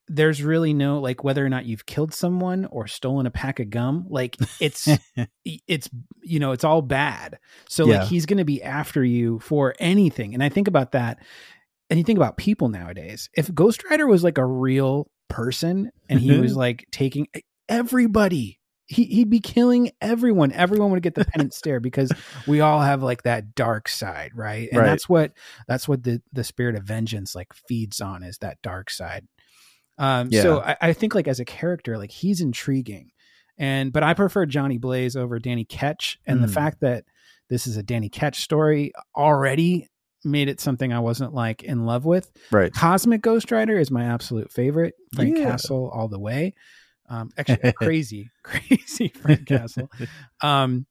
there's 0.07 0.41
really 0.41 0.73
no 0.73 0.99
like 0.99 1.23
whether 1.23 1.45
or 1.45 1.49
not 1.49 1.65
you've 1.65 1.85
killed 1.85 2.13
someone 2.13 2.65
or 2.65 2.87
stolen 2.87 3.25
a 3.25 3.31
pack 3.31 3.59
of 3.59 3.69
gum 3.69 4.05
like 4.09 4.37
it's 4.59 4.87
it's 5.45 5.89
you 6.21 6.39
know 6.39 6.51
it's 6.51 6.63
all 6.63 6.81
bad. 6.81 7.39
So 7.69 7.85
Yeah. 7.85 7.99
like 7.99 8.07
he's 8.07 8.25
going 8.25 8.37
to 8.37 8.45
be 8.45 8.63
after 8.63 9.03
you 9.03 9.39
for 9.39 9.75
anything. 9.79 10.33
And 10.33 10.43
i 10.43 10.49
think 10.49 10.67
about 10.67 10.93
that 10.93 11.19
and 11.89 11.97
you 11.97 12.03
think 12.03 12.17
about 12.17 12.37
people 12.37 12.69
nowadays. 12.69 13.29
If 13.33 13.53
ghost 13.53 13.83
rider 13.89 14.07
was 14.07 14.23
like 14.23 14.37
a 14.37 14.45
real 14.45 15.09
person 15.29 15.91
and 16.09 16.19
he 16.19 16.37
was 16.39 16.51
mm-hmm. 16.51 16.59
like 16.59 16.85
taking 16.91 17.27
everybody 17.69 18.59
he, 18.89 19.03
he'd 19.03 19.29
be 19.29 19.41
killing 19.41 19.91
everyone. 20.01 20.53
Everyone 20.53 20.91
would 20.91 21.03
get 21.03 21.13
the 21.15 21.25
penance 21.25 21.57
stare 21.57 21.81
because 21.81 22.09
we 22.47 22.61
all 22.61 22.79
have 22.79 23.03
like 23.03 23.23
that 23.23 23.53
dark 23.53 23.89
side 23.89 24.31
right? 24.33 24.69
And 24.71 24.79
Right. 24.79 24.85
that's 24.85 25.09
what 25.09 25.33
that's 25.67 25.87
what 25.89 26.03
the 26.03 26.21
the 26.31 26.45
spirit 26.45 26.75
of 26.75 26.83
vengeance 26.83 27.35
like 27.35 27.53
feeds 27.53 27.99
on 27.99 28.23
is 28.23 28.37
that 28.37 28.61
dark 28.61 28.89
side 28.89 29.27
um 29.97 30.31
so 30.43 30.61
I, 30.61 30.77
I 30.81 30.93
think 30.93 31.15
like 31.15 31.27
as 31.27 31.39
a 31.39 31.45
character 31.45 31.97
like 31.97 32.11
he's 32.11 32.41
intriguing 32.41 33.11
and 33.57 33.91
but 33.91 34.03
i 34.03 34.13
prefer 34.13 34.45
johnny 34.45 34.77
blaze 34.77 35.15
over 35.15 35.39
danny 35.39 35.65
ketch 35.65 36.19
and 36.25 36.43
the 36.43 36.47
Mm. 36.47 36.53
fact 36.53 36.81
that 36.81 37.05
this 37.49 37.65
is 37.67 37.77
a 37.77 37.83
danny 37.83 38.09
ketch 38.09 38.41
story 38.41 38.91
already 39.15 39.87
made 40.23 40.49
it 40.49 40.59
something 40.59 40.91
i 40.93 40.99
wasn't 40.99 41.33
like 41.33 41.63
in 41.63 41.85
love 41.85 42.05
with 42.05 42.31
right. 42.51 42.73
cosmic 42.73 43.21
ghost 43.21 43.51
rider 43.51 43.79
is 43.79 43.89
my 43.91 44.03
absolute 44.05 44.51
favorite 44.51 44.93
frank 45.15 45.37
Yeah. 45.37 45.45
castle 45.45 45.89
all 45.93 46.07
the 46.07 46.19
way 46.19 46.53
um 47.09 47.29
actually 47.37 47.71
crazy 47.73 48.29
crazy 48.43 49.07
frank 49.09 49.45
castle 49.47 49.89
um 50.41 50.85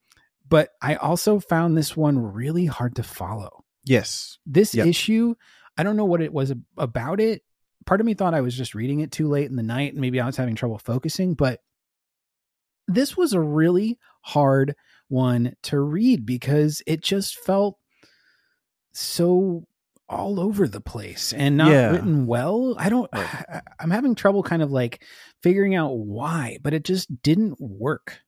but 0.49 0.71
i 0.81 0.95
also 0.97 1.39
found 1.41 1.77
this 1.77 1.97
one 1.97 2.19
really 2.19 2.67
hard 2.67 2.97
to 2.97 3.03
follow 3.03 3.65
Yes. 3.85 4.39
this 4.47 4.75
Yep. 4.75 4.87
issue 4.89 5.35
i 5.77 5.83
don't 5.83 5.97
know 5.97 6.05
what 6.07 6.23
it 6.23 6.33
was 6.33 6.53
about 6.79 7.21
it 7.21 7.43
part 7.87 8.01
of 8.01 8.07
me 8.07 8.15
thought 8.15 8.35
i 8.35 8.41
was 8.41 8.57
just 8.57 8.75
reading 8.75 9.01
it 9.01 9.11
too 9.13 9.29
late 9.29 9.49
in 9.49 9.57
the 9.57 9.63
night 9.63 9.93
and 9.93 10.01
maybe 10.01 10.21
i 10.21 10.27
was 10.27 10.37
having 10.37 10.55
trouble 10.55 10.79
focusing 10.79 11.35
but 11.35 11.61
this 12.89 13.17
was 13.17 13.33
a 13.33 13.41
really 13.41 13.99
hard 14.23 14.75
one 15.09 15.55
to 15.63 15.79
read 15.81 16.27
because 16.27 16.83
it 16.87 17.01
just 17.01 17.37
felt 17.39 17.79
so 18.93 19.65
all 20.09 20.39
over 20.39 20.69
the 20.69 20.81
place 20.81 21.33
and 21.33 21.57
not 21.57 21.73
Yeah. 21.73 21.91
written 21.91 22.27
well. 22.27 22.77
I 22.79 22.89
don't 22.89 23.09
I, 23.13 23.61
i'm 23.81 23.91
having 23.91 24.15
trouble 24.15 24.43
kind 24.45 24.63
of 24.63 24.71
like 24.71 25.03
figuring 25.43 25.75
out 25.75 25.97
why 25.99 26.59
but 26.63 26.73
it 26.73 26.85
just 26.85 27.23
didn't 27.23 27.57
work. 27.61 28.21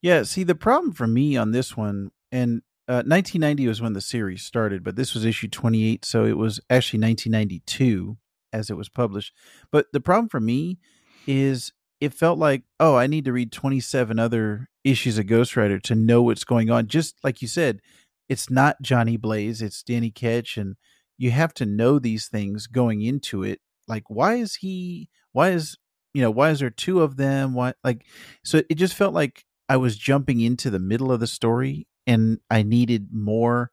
Yeah, 0.00 0.22
see 0.22 0.44
the 0.44 0.54
problem 0.54 0.92
for 0.92 1.08
me 1.08 1.36
on 1.36 1.50
this 1.50 1.76
one, 1.76 2.12
and 2.30 2.62
uh, 2.86 3.02
1990 3.04 3.66
was 3.66 3.82
when 3.82 3.94
the 3.94 4.00
series 4.00 4.44
started, 4.44 4.84
but 4.84 4.94
this 4.94 5.12
was 5.12 5.24
issue 5.24 5.48
28, 5.48 6.04
so 6.04 6.24
it 6.24 6.36
was 6.38 6.60
actually 6.70 7.00
1992 7.00 8.16
as 8.52 8.70
it 8.70 8.76
was 8.76 8.88
published. 8.88 9.32
But 9.70 9.86
the 9.92 10.00
problem 10.00 10.28
for 10.28 10.40
me 10.40 10.78
is 11.26 11.72
it 12.00 12.14
felt 12.14 12.38
like, 12.38 12.62
oh, 12.78 12.96
I 12.96 13.06
need 13.06 13.24
to 13.24 13.32
read 13.32 13.52
27 13.52 14.18
other 14.18 14.68
issues 14.84 15.18
of 15.18 15.26
Ghost 15.26 15.56
Rider 15.56 15.78
to 15.80 15.94
know 15.94 16.22
what's 16.22 16.44
going 16.44 16.70
on. 16.70 16.86
Just 16.86 17.16
like 17.22 17.42
you 17.42 17.48
said, 17.48 17.80
it's 18.28 18.50
not 18.50 18.82
Johnny 18.82 19.16
Blaze, 19.16 19.62
it's 19.62 19.82
Danny 19.82 20.10
Ketch, 20.10 20.56
and 20.56 20.76
you 21.16 21.30
have 21.30 21.52
to 21.54 21.66
know 21.66 21.98
these 21.98 22.28
things 22.28 22.66
going 22.66 23.02
into 23.02 23.42
it. 23.42 23.60
Like, 23.86 24.04
why 24.08 24.34
is 24.34 24.56
he? 24.56 25.08
Why 25.32 25.50
is 25.50 25.76
you 26.14 26.22
know? 26.22 26.30
Why 26.30 26.50
is 26.50 26.60
there 26.60 26.70
two 26.70 27.00
of 27.00 27.16
them? 27.16 27.54
Why 27.54 27.74
like? 27.82 28.04
So 28.44 28.62
it 28.68 28.74
just 28.74 28.94
felt 28.94 29.14
like 29.14 29.44
I 29.68 29.76
was 29.76 29.96
jumping 29.96 30.40
into 30.40 30.70
the 30.70 30.78
middle 30.78 31.10
of 31.10 31.20
the 31.20 31.26
story 31.26 31.86
and 32.06 32.38
I 32.50 32.62
needed 32.62 33.08
more 33.12 33.70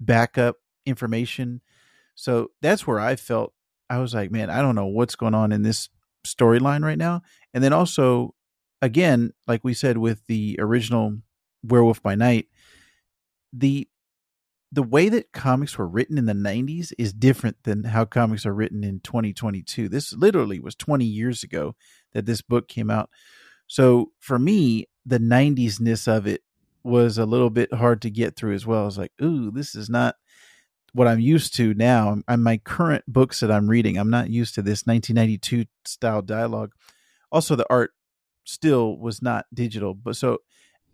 backup 0.00 0.56
information. 0.86 1.60
So 2.14 2.48
that's 2.60 2.86
where 2.86 3.00
I 3.00 3.16
felt 3.16 3.52
I 3.92 3.98
was 3.98 4.14
like, 4.14 4.30
man, 4.30 4.48
I 4.48 4.62
don't 4.62 4.74
know 4.74 4.86
what's 4.86 5.16
going 5.16 5.34
on 5.34 5.52
in 5.52 5.60
this 5.60 5.90
storyline 6.26 6.82
right 6.82 6.96
now. 6.96 7.20
And 7.52 7.62
then 7.62 7.74
also, 7.74 8.34
again, 8.80 9.34
like 9.46 9.62
we 9.64 9.74
said 9.74 9.98
with 9.98 10.26
the 10.28 10.56
original 10.58 11.18
Werewolf 11.62 12.02
by 12.02 12.14
Night, 12.14 12.48
the 13.52 13.86
the 14.74 14.82
way 14.82 15.10
that 15.10 15.32
comics 15.32 15.76
were 15.76 15.86
written 15.86 16.16
in 16.16 16.24
the 16.24 16.32
90s 16.32 16.94
is 16.96 17.12
different 17.12 17.62
than 17.64 17.84
how 17.84 18.06
comics 18.06 18.46
are 18.46 18.54
written 18.54 18.82
in 18.82 19.00
2022. 19.00 19.90
This 19.90 20.14
literally 20.14 20.58
was 20.58 20.74
20 20.74 21.04
years 21.04 21.42
ago 21.42 21.76
that 22.14 22.24
this 22.24 22.40
book 22.40 22.68
came 22.68 22.90
out. 22.90 23.10
So 23.66 24.12
for 24.18 24.38
me, 24.38 24.86
the 25.04 25.18
90s 25.18 25.78
ness 25.78 26.08
of 26.08 26.26
it 26.26 26.40
was 26.82 27.18
a 27.18 27.26
little 27.26 27.50
bit 27.50 27.74
hard 27.74 28.00
to 28.00 28.10
get 28.10 28.34
through 28.34 28.54
as 28.54 28.66
well. 28.66 28.80
I 28.80 28.86
was 28.86 28.96
like, 28.96 29.12
ooh, 29.20 29.50
this 29.50 29.74
is 29.74 29.90
not 29.90 30.14
what 30.92 31.08
I'm 31.08 31.20
used 31.20 31.54
to 31.56 31.74
now. 31.74 32.22
I'm 32.28 32.42
my 32.42 32.58
current 32.58 33.04
books 33.06 33.40
that 33.40 33.50
I'm 33.50 33.68
reading. 33.68 33.96
I'm 33.96 34.10
not 34.10 34.30
used 34.30 34.54
to 34.56 34.62
this 34.62 34.86
1992 34.86 35.66
style 35.84 36.22
dialogue. 36.22 36.72
Also, 37.30 37.56
the 37.56 37.66
art 37.70 37.92
still 38.44 38.98
was 38.98 39.22
not 39.22 39.46
digital, 39.54 39.94
but 39.94 40.16
so 40.16 40.38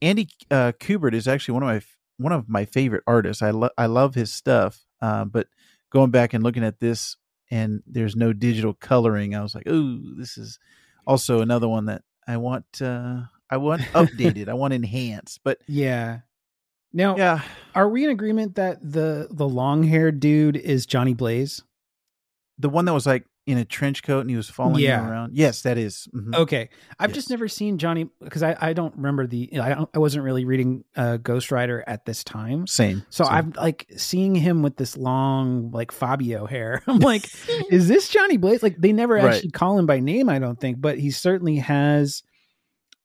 Andy 0.01 0.29
uh, 0.51 0.73
Kubert 0.79 1.15
is 1.15 1.27
actually 1.27 1.55
one 1.55 1.63
of 1.63 1.69
my 1.69 1.81
one 2.19 2.33
of 2.33 2.49
my 2.49 2.65
favorite 2.65 3.03
artists. 3.07 3.43
I 3.43 3.51
love 3.51 3.73
I 3.77 3.87
love 3.87 4.15
his 4.15 4.33
stuff. 4.33 4.85
Uh, 5.01 5.25
but 5.25 5.49
going 5.91 6.11
back 6.11 6.35
and 6.35 6.45
looking 6.45 6.65
at 6.65 6.81
this, 6.81 7.17
and 7.51 7.83
there's 7.87 8.17
no 8.17 8.33
digital 8.33 8.75
coloring, 8.75 9.35
I 9.35 9.43
was 9.43 9.55
like, 9.55 9.69
oh, 9.69 9.99
this 10.17 10.39
is 10.39 10.59
also 11.07 11.41
another 11.41 11.69
one 11.69 11.87
that 11.87 12.03
I 12.27 12.37
want. 12.37 12.67
Uh, 12.81 13.23
I 13.51 13.57
want 13.57 13.83
updated. 13.95 14.49
I 14.49 14.55
want 14.55 14.75
enhanced. 14.75 15.41
But 15.43 15.59
yeah 15.67 16.21
now 16.93 17.17
yeah, 17.17 17.43
are 17.75 17.89
we 17.89 18.05
in 18.05 18.11
agreement 18.11 18.55
that 18.57 18.79
the 18.83 19.29
the 19.31 19.49
long 19.49 19.83
haired 19.83 20.21
dude 20.21 20.57
is 20.57 20.87
johnny 20.87 21.15
blaze 21.15 21.63
the 22.59 22.69
one 22.69 22.85
that 22.87 22.93
was 22.95 23.07
like 23.07 23.25
in 23.47 23.57
a 23.57 23.65
trench 23.65 24.03
coat 24.03 24.21
and 24.21 24.29
he 24.29 24.37
was 24.37 24.51
following 24.51 24.81
Yeah. 24.81 25.09
around. 25.09 25.35
Yes, 25.35 25.63
that 25.63 25.79
is. 25.79 26.07
Mhm. 26.15 26.35
Okay, 26.35 26.69
I've 26.99 27.15
just 27.15 27.31
never 27.31 27.49
seen 27.49 27.79
Johnny 27.79 28.11
because 28.21 28.43
I, 28.43 28.55
I 28.61 28.73
don't 28.75 28.95
remember 28.97 29.27
the 29.27 29.49
I 29.59 29.71
don't, 29.75 29.89
I 29.95 29.99
wasn't 30.01 30.25
really 30.25 30.45
reading 30.45 30.85
uh, 30.97 31.17
Ghost 31.17 31.51
Rider 31.51 31.83
at 31.87 32.05
this 32.05 32.23
time, 32.23 32.67
Same. 32.67 33.07
so 33.09 33.25
Same. 33.25 33.33
I'm 33.33 33.53
like 33.57 33.87
seeing 33.97 34.35
him 34.35 34.63
with 34.63 34.77
this 34.77 34.99
long 34.99 35.71
like 35.71 35.93
Fabio 35.93 36.45
hair. 36.45 36.83
I'm 36.87 36.99
like, 36.99 37.27
is 37.71 37.89
this 37.89 38.11
Johnny 38.11 38.37
Blaze? 38.37 38.63
Like 38.63 38.77
they 38.77 38.93
never 38.93 39.15
Right. 39.15 39.33
actually 39.33 39.53
call 39.53 39.79
him 39.79 39.87
by 39.87 39.99
name, 40.01 40.29
I 40.29 40.39
don't 40.39 40.61
think, 40.61 40.79
but 40.83 40.99
he 40.99 41.11
certainly 41.11 41.57
has 41.57 42.23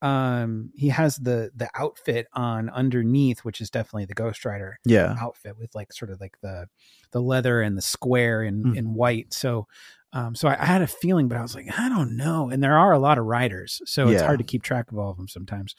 um 0.03 0.69
he 0.75 0.89
has 0.89 1.15
the 1.15 1.49
the 1.55 1.69
outfit 1.73 2.27
on 2.33 2.69
underneath 2.69 3.39
which 3.45 3.61
is 3.61 3.69
definitely 3.69 4.05
the 4.05 4.13
ghost 4.13 4.43
rider 4.45 4.77
yeah. 4.85 5.15
outfit 5.19 5.57
with 5.57 5.73
like 5.73 5.91
sort 5.93 6.11
of 6.11 6.19
like 6.19 6.37
the 6.41 6.67
the 7.11 7.21
leather 7.21 7.61
and 7.61 7.77
the 7.77 7.81
square 7.81 8.43
in 8.43 8.63
Mm. 8.63 8.77
in 8.77 8.93
white 8.93 9.33
so 9.33 9.65
um 10.11 10.35
so 10.35 10.47
I, 10.49 10.61
I 10.61 10.65
had 10.65 10.81
a 10.81 10.87
feeling 10.87 11.27
but 11.29 11.37
i 11.37 11.41
was 11.41 11.55
like 11.55 11.67
i 11.79 11.89
don't 11.89 12.17
know 12.17 12.49
and 12.49 12.61
there 12.61 12.77
are 12.77 12.91
a 12.91 12.99
lot 12.99 13.17
of 13.17 13.25
riders 13.25 13.81
so 13.85 14.09
it's 14.09 14.21
hard 14.21 14.39
to 14.39 14.43
keep 14.45 14.61
track 14.61 14.91
of 14.91 14.97
all 14.99 15.09
of 15.11 15.17
them 15.17 15.27
sometimes 15.27 15.73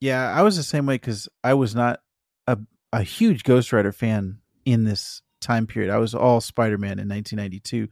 Yeah, 0.00 0.30
I 0.30 0.42
was 0.42 0.56
the 0.56 0.62
same 0.62 0.84
way 0.86 0.94
because 0.96 1.28
I 1.44 1.54
was 1.54 1.74
not 1.74 2.00
a 2.46 2.58
a 2.92 3.02
huge 3.02 3.44
Ghost 3.44 3.72
Rider 3.72 3.92
fan 3.92 4.38
in 4.64 4.84
this 4.84 5.22
time 5.40 5.66
period. 5.66 5.90
I 5.92 5.98
was 5.98 6.14
all 6.14 6.40
Spider 6.40 6.76
Man 6.78 6.98
in 6.98 7.08
1992, 7.08 7.88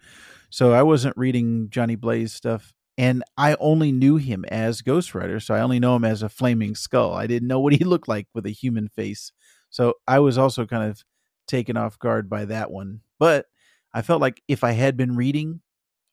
so 0.51 0.73
I 0.73 0.83
wasn't 0.83 1.17
reading 1.17 1.69
Johnny 1.71 1.95
Blaze 1.97 2.33
stuff, 2.33 2.73
and 2.97 3.25
I 3.37 3.57
only 3.59 3.93
knew 3.93 4.17
him 4.17 4.45
as 4.47 4.83
Ghost 4.83 5.15
Rider. 5.15 5.41
So 5.41 5.55
I 5.55 5.61
only 5.61 5.81
know 5.81 5.97
him 5.97 6.05
as 6.05 6.23
a 6.23 6.29
flaming 6.29 6.75
skull. 6.75 7.13
I 7.15 7.27
didn't 7.27 7.49
know 7.49 7.61
what 7.61 7.73
he 7.73 7.85
looked 7.85 8.09
like 8.09 8.29
with 8.35 8.47
a 8.47 8.51
human 8.51 8.89
face. 8.89 9.33
So 9.71 9.95
I 10.07 10.21
was 10.21 10.39
also 10.39 10.67
kind 10.67 10.89
of 10.89 11.05
taken 11.47 11.77
off 11.77 11.99
guard 11.99 12.31
by 12.31 12.45
that 12.47 12.71
one. 12.71 13.01
But 13.19 13.47
I 13.93 14.03
felt 14.03 14.21
like 14.21 14.43
if 14.49 14.63
I 14.63 14.73
had 14.73 14.97
been 14.97 15.17
reading 15.17 15.61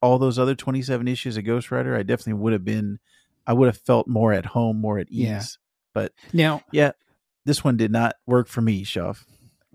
all 0.02 0.18
those 0.18 0.40
other 0.40 0.56
27 0.56 1.08
issues 1.08 1.38
of 1.38 1.46
Ghost 1.46 1.72
Rider, 1.72 1.96
I 1.96 2.04
definitely 2.04 2.42
would 2.42 2.54
have 2.54 2.66
been. 2.66 3.00
I 3.46 3.54
would 3.54 3.68
have 3.68 3.78
felt 3.78 4.08
more 4.08 4.34
at 4.34 4.46
home, 4.46 4.80
more 4.80 5.00
at 5.00 5.10
ease. 5.10 5.28
Yeah. 5.28 5.42
But 5.94 6.14
now 6.32 6.62
yeah, 6.72 6.92
this 7.46 7.64
one 7.64 7.76
did 7.76 7.92
not 7.92 8.16
work 8.26 8.48
for 8.48 8.62
me, 8.62 8.86
Shoff. 8.86 9.26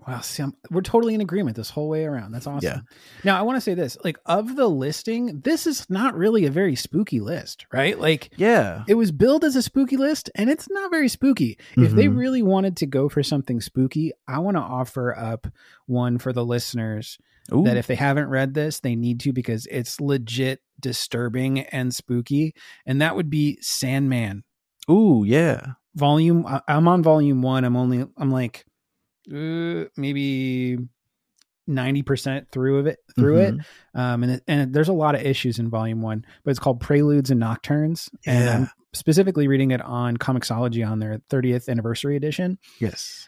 Well 0.05 0.21
see 0.21 0.43
I'm, 0.43 0.53
we're 0.69 0.81
totally 0.81 1.15
in 1.15 1.21
agreement 1.21 1.55
this 1.55 1.69
whole 1.69 1.89
way 1.89 2.05
around 2.05 2.31
that's 2.31 2.45
awesome 2.47 2.63
Yeah. 2.69 2.79
now 3.23 3.37
i 3.39 3.41
want 3.41 3.55
to 3.57 3.61
say 3.61 3.73
this 3.73 3.97
like 4.03 4.17
of 4.25 4.55
the 4.55 4.67
listing 4.67 5.41
this 5.41 5.65
is 5.65 5.89
not 5.89 6.15
really 6.15 6.45
a 6.45 6.51
very 6.51 6.75
spooky 6.75 7.19
list 7.19 7.65
right 7.73 7.99
like 7.99 8.29
Yeah. 8.37 8.83
it 8.87 8.93
was 8.95 9.11
billed 9.11 9.43
as 9.43 9.55
a 9.55 9.61
spooky 9.61 9.97
list 9.97 10.29
and 10.35 10.49
it's 10.49 10.69
not 10.69 10.91
very 10.91 11.07
spooky 11.09 11.57
if 11.75 11.91
they 11.93 12.05
Mhm. 12.07 12.17
really 12.17 12.43
wanted 12.43 12.77
to 12.77 12.85
go 12.85 13.09
for 13.09 13.23
something 13.23 13.59
spooky 13.61 14.11
i 14.27 14.37
want 14.39 14.55
to 14.57 14.61
offer 14.61 15.17
up 15.17 15.47
one 15.87 16.17
for 16.19 16.31
the 16.33 16.45
listeners 16.45 17.17
Ooh. 17.53 17.63
that 17.63 17.77
if 17.77 17.87
they 17.87 17.95
haven't 17.95 18.27
read 18.29 18.53
this 18.53 18.79
they 18.81 18.95
need 18.95 19.19
to 19.21 19.31
because 19.33 19.65
it's 19.71 19.99
legit 20.01 20.61
disturbing 20.79 21.61
and 21.61 21.91
spooky, 21.93 22.53
and 22.85 23.01
that 23.01 23.15
would 23.15 23.31
be 23.31 23.57
Sandman. 23.61 24.43
Ooh, 24.91 25.23
yeah. 25.25 25.71
Volume. 25.95 26.45
I'm 26.67 26.87
on 26.87 27.01
volume 27.01 27.41
one. 27.41 27.63
I'm 27.63 27.75
only. 27.75 28.05
I'm 28.15 28.29
like, 28.29 28.63
uh, 29.33 29.85
maybe 29.97 30.77
ninety 31.67 32.01
percent 32.01 32.47
through 32.51 32.79
of 32.79 32.87
it. 32.87 32.99
Through 33.15 33.37
it. 33.39 33.55
Mhm. 33.55 33.65
Um, 33.93 34.23
and 34.23 34.31
it, 34.33 34.43
and 34.47 34.73
there's 34.73 34.89
a 34.89 34.93
lot 34.93 35.15
of 35.15 35.21
issues 35.21 35.59
in 35.59 35.69
volume 35.69 36.01
one, 36.01 36.25
but 36.43 36.51
it's 36.51 36.59
called 36.59 36.79
Preludes 36.79 37.31
and 37.31 37.39
Nocturnes, 37.41 38.09
and 38.25 38.49
I'm 38.49 38.69
specifically 38.93 39.47
reading 39.47 39.71
it 39.71 39.81
on 39.81 40.17
Comixology 40.17 40.87
on 40.87 40.99
their 40.99 41.19
30th 41.29 41.69
anniversary 41.69 42.15
edition. 42.15 42.57
Yes. 42.79 43.27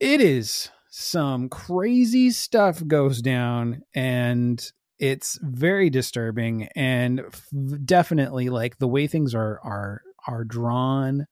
It 0.00 0.20
is 0.20 0.70
some 0.88 1.48
crazy 1.48 2.30
stuff 2.30 2.86
goes 2.86 3.20
down, 3.20 3.82
and 3.94 4.64
it's 4.98 5.38
very 5.42 5.90
disturbing, 5.90 6.68
and 6.76 7.20
f- 7.20 7.48
definitely 7.84 8.48
like 8.48 8.78
the 8.78 8.88
way 8.88 9.06
things 9.08 9.34
are 9.34 9.58
are 9.64 10.02
are 10.28 10.44
drawn. 10.44 11.26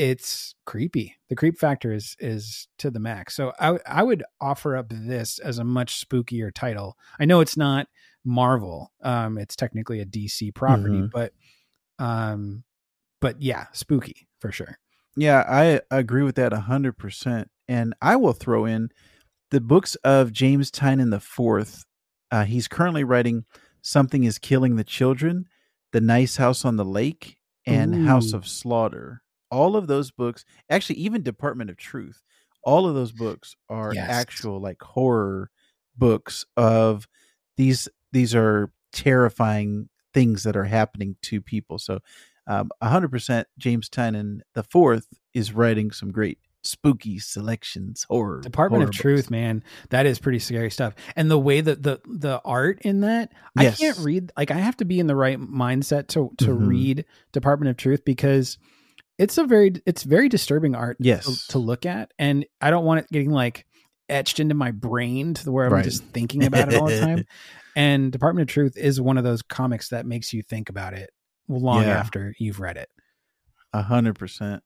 It's 0.00 0.54
creepy. 0.64 1.16
The 1.28 1.36
creep 1.36 1.58
factor 1.58 1.92
is 1.92 2.16
is 2.20 2.68
to 2.78 2.90
the 2.90 2.98
max. 3.00 3.34
So 3.36 3.52
I 3.60 3.78
I 3.86 4.02
would 4.02 4.24
offer 4.40 4.74
up 4.76 4.86
this 4.88 5.38
as 5.38 5.58
a 5.58 5.64
much 5.64 6.02
spookier 6.08 6.50
title. 6.54 6.96
I 7.20 7.26
know 7.26 7.40
it's 7.40 7.56
not 7.56 7.86
Marvel. 8.24 8.92
Um, 9.02 9.36
it's 9.36 9.56
technically 9.56 10.00
a 10.00 10.06
DC 10.06 10.54
property, 10.54 11.02
Mhm. 11.02 11.10
but 11.10 11.34
um, 11.98 12.64
but 13.20 13.42
yeah, 13.42 13.66
spooky 13.72 14.26
for 14.38 14.50
sure. 14.50 14.78
Yeah, 15.16 15.44
I 15.46 15.80
agree 15.94 16.22
with 16.22 16.36
that 16.36 16.52
hundred 16.54 16.96
percent. 16.96 17.50
And 17.68 17.94
I 18.00 18.16
will 18.16 18.32
throw 18.32 18.64
in 18.64 18.88
the 19.50 19.60
books 19.60 19.96
of 19.96 20.32
James 20.32 20.70
Tynion 20.70 21.10
the 21.10 21.20
Fourth. 21.20 21.84
Uh, 22.30 22.44
he's 22.44 22.68
currently 22.68 23.04
writing 23.04 23.44
"Something 23.82 24.24
Is 24.24 24.38
Killing 24.38 24.76
the 24.76 24.84
Children," 24.84 25.44
"The 25.92 26.00
Nice 26.00 26.36
House 26.36 26.64
on 26.64 26.76
the 26.76 26.86
Lake," 26.86 27.36
and 27.66 28.06
"House 28.06 28.32
of 28.32 28.48
Slaughter." 28.48 29.22
All 29.50 29.76
of 29.76 29.86
those 29.86 30.10
books, 30.10 30.44
actually, 30.68 30.96
even 30.96 31.22
Department 31.22 31.70
of 31.70 31.76
Truth, 31.76 32.22
all 32.62 32.86
of 32.86 32.94
those 32.94 33.12
books 33.12 33.56
are 33.68 33.92
Yes. 33.94 34.08
actual 34.10 34.60
like 34.60 34.80
horror 34.82 35.50
books 35.96 36.44
of 36.56 37.08
these. 37.56 37.88
These 38.12 38.34
are 38.34 38.72
terrifying 38.92 39.88
things 40.12 40.42
that 40.42 40.56
are 40.56 40.64
happening 40.64 41.16
to 41.22 41.40
people. 41.40 41.78
So 41.78 42.00
um, 42.46 42.70
100% 42.82 43.44
James 43.58 43.88
Tynion 43.88 44.40
the 44.54 44.62
fourth 44.64 45.06
is 45.34 45.52
writing 45.52 45.90
some 45.92 46.10
great 46.10 46.38
spooky 46.62 47.18
selections 47.18 48.04
horror 48.10 48.40
Department 48.42 48.82
of 48.82 48.88
horror 48.88 48.92
Truth, 48.92 49.30
man, 49.30 49.62
that 49.90 50.04
is 50.06 50.18
pretty 50.18 50.38
scary 50.40 50.70
stuff. 50.70 50.94
And 51.16 51.30
the 51.30 51.38
way 51.38 51.60
that 51.60 51.82
the 51.82 52.00
the 52.06 52.40
art 52.44 52.80
in 52.82 53.00
that, 53.02 53.32
I 53.56 53.70
can't 53.70 53.98
read. 53.98 54.32
Like 54.36 54.50
I 54.50 54.58
have 54.58 54.76
to 54.78 54.84
be 54.84 54.98
in 55.00 55.06
the 55.06 55.16
right 55.16 55.38
mindset 55.40 56.08
to 56.08 56.30
to 56.38 56.46
Mhm. 56.50 56.66
read 56.68 57.04
Department 57.32 57.70
of 57.70 57.76
Truth 57.76 58.04
because 58.04 58.58
it's 59.20 59.38
a 59.38 59.44
very 59.44 59.72
it's 59.86 60.02
very 60.02 60.28
disturbing 60.28 60.74
art 60.74 60.96
Yes. 60.98 61.24
to, 61.46 61.52
to 61.52 61.58
look 61.58 61.86
at, 61.86 62.10
and 62.18 62.44
I 62.60 62.70
don't 62.70 62.84
want 62.84 63.00
it 63.00 63.06
getting 63.12 63.30
like 63.30 63.66
etched 64.08 64.40
into 64.40 64.54
my 64.56 64.72
brain 64.72 65.34
to 65.34 65.52
where 65.52 65.66
I'm 65.66 65.72
Right. 65.72 65.84
just 65.84 66.02
thinking 66.06 66.42
about 66.44 66.72
it 66.72 66.80
all 66.80 66.88
the 66.88 66.98
time. 67.00 67.24
And 67.76 68.10
Department 68.10 68.50
of 68.50 68.52
Truth 68.52 68.76
is 68.76 69.00
one 69.00 69.16
of 69.16 69.22
those 69.22 69.42
comics 69.42 69.90
that 69.90 70.04
makes 70.04 70.32
you 70.32 70.42
think 70.42 70.68
about 70.68 70.92
it 70.92 71.10
long 71.48 71.82
Yeah. 71.84 71.90
after 71.90 72.34
you've 72.40 72.58
read 72.58 72.76
it. 72.76 72.88
A 73.72 73.82
hundred 73.82 74.18
percent. 74.18 74.64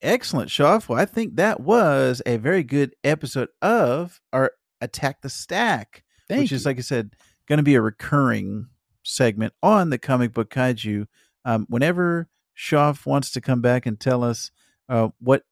Excellent, 0.00 0.48
Shoff. 0.50 0.88
Well, 0.88 0.98
I 0.98 1.04
think 1.04 1.36
that 1.36 1.60
was 1.60 2.22
a 2.24 2.38
very 2.38 2.62
good 2.62 2.94
episode 3.04 3.48
of 3.60 4.20
our 4.32 4.52
Attack 4.80 5.20
the 5.22 5.28
Stack, 5.30 6.02
Thank 6.28 6.40
which 6.42 6.50
you. 6.50 6.56
is, 6.56 6.64
like 6.66 6.78
I 6.78 6.82
said, 6.82 7.14
going 7.46 7.58
to 7.58 7.62
be 7.62 7.74
a 7.74 7.80
recurring 7.82 8.68
segment 9.02 9.52
on 9.62 9.90
the 9.90 9.98
comic 9.98 10.32
book 10.32 10.48
kaiju. 10.50 11.06
Um, 11.44 11.66
whenever 11.68 12.28
Shoff 12.56 13.06
wants 13.06 13.30
to 13.32 13.40
come 13.40 13.60
back 13.60 13.86
and 13.86 13.98
tell 13.98 14.22
us 14.22 14.50
uh, 14.88 15.08
what 15.18 15.42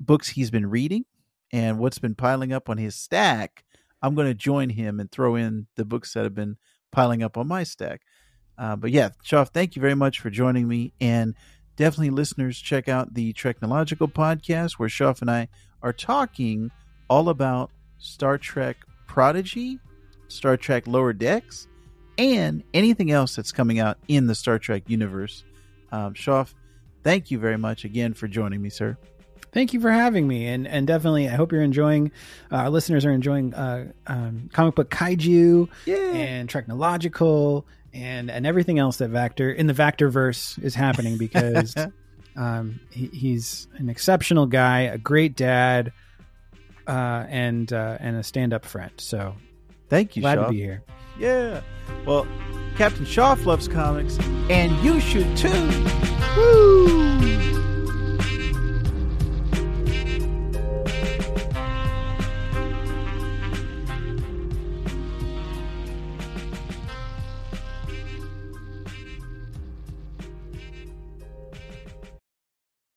books 0.00 0.28
he's 0.28 0.50
been 0.50 0.66
reading 0.66 1.04
and 1.52 1.78
what's 1.78 1.98
been 1.98 2.14
piling 2.14 2.52
up 2.52 2.68
on 2.68 2.78
his 2.78 2.94
stack, 2.94 3.64
I'm 4.02 4.14
going 4.14 4.28
to 4.28 4.34
join 4.34 4.70
him 4.70 5.00
and 5.00 5.10
throw 5.10 5.34
in 5.34 5.66
the 5.76 5.84
books 5.84 6.14
that 6.14 6.24
have 6.24 6.34
been 6.34 6.56
piling 6.90 7.22
up 7.22 7.36
on 7.36 7.48
my 7.48 7.64
stack. 7.64 8.02
Uh, 8.56 8.76
but 8.76 8.90
yeah, 8.90 9.10
Shoff, 9.24 9.50
thank 9.50 9.76
you 9.76 9.82
very 9.82 9.94
much 9.94 10.20
for 10.20 10.30
joining 10.30 10.66
me. 10.66 10.92
And 11.00 11.34
definitely, 11.76 12.10
listeners, 12.10 12.58
check 12.58 12.88
out 12.88 13.14
the 13.14 13.32
Treknological 13.32 14.12
podcast 14.12 14.72
where 14.72 14.88
Shoff 14.88 15.20
and 15.20 15.30
I 15.30 15.48
are 15.82 15.92
talking 15.92 16.70
all 17.08 17.28
about 17.28 17.70
Star 17.98 18.36
Trek 18.36 18.76
Prodigy, 19.06 19.78
Star 20.28 20.56
Trek 20.56 20.86
Lower 20.86 21.12
Decks, 21.12 21.68
and 22.16 22.64
anything 22.74 23.10
else 23.10 23.36
that's 23.36 23.52
coming 23.52 23.78
out 23.78 23.96
in 24.08 24.26
the 24.26 24.34
Star 24.34 24.58
Trek 24.58 24.82
universe. 24.88 25.44
Um, 25.92 26.14
Shoff, 26.14 26.54
thank 27.02 27.30
you 27.30 27.38
very 27.38 27.58
much 27.58 27.84
again 27.84 28.14
for 28.14 28.28
joining 28.28 28.60
me, 28.62 28.70
sir. 28.70 28.96
Thank 29.52 29.72
you 29.72 29.80
for 29.80 29.90
having 29.90 30.28
me, 30.28 30.46
and 30.46 30.68
and 30.68 30.86
definitely, 30.86 31.26
I 31.28 31.32
hope 31.32 31.52
you're 31.52 31.62
enjoying. 31.62 32.12
Uh, 32.52 32.56
our 32.56 32.70
listeners 32.70 33.06
are 33.06 33.10
enjoying 33.12 33.54
uh, 33.54 33.90
um, 34.06 34.50
comic 34.52 34.74
book 34.74 34.90
kaiju 34.90 35.68
Yeah. 35.86 35.96
and 35.96 36.48
Treknological 36.48 37.64
and 37.94 38.30
and 38.30 38.46
everything 38.46 38.78
else 38.78 38.98
that 38.98 39.10
Vactor 39.10 39.54
in 39.54 39.66
the 39.66 39.72
Vactor 39.72 40.10
verse 40.10 40.58
is 40.58 40.74
happening 40.74 41.16
because 41.18 41.74
um, 42.36 42.78
he, 42.90 43.06
he's 43.06 43.68
an 43.76 43.88
exceptional 43.88 44.44
guy, 44.46 44.80
a 44.82 44.98
great 44.98 45.34
dad, 45.34 45.92
uh, 46.86 47.24
and 47.28 47.72
uh, 47.72 47.96
and 48.00 48.16
a 48.16 48.22
stand 48.22 48.52
up 48.52 48.66
friend. 48.66 48.92
So 48.98 49.34
Thank 49.88 50.14
you, 50.16 50.20
glad 50.22 50.36
Shoff. 50.38 50.46
to 50.48 50.52
be 50.52 50.58
here. 50.60 50.82
Yeah. 51.18 51.62
Well, 52.06 52.26
Captain 52.76 53.04
Shoff 53.04 53.44
loves 53.44 53.66
comics, 53.68 54.18
and 54.48 54.72
you 54.84 55.00
should 55.00 55.36
too. 55.36 55.84
Woo! 56.36 57.07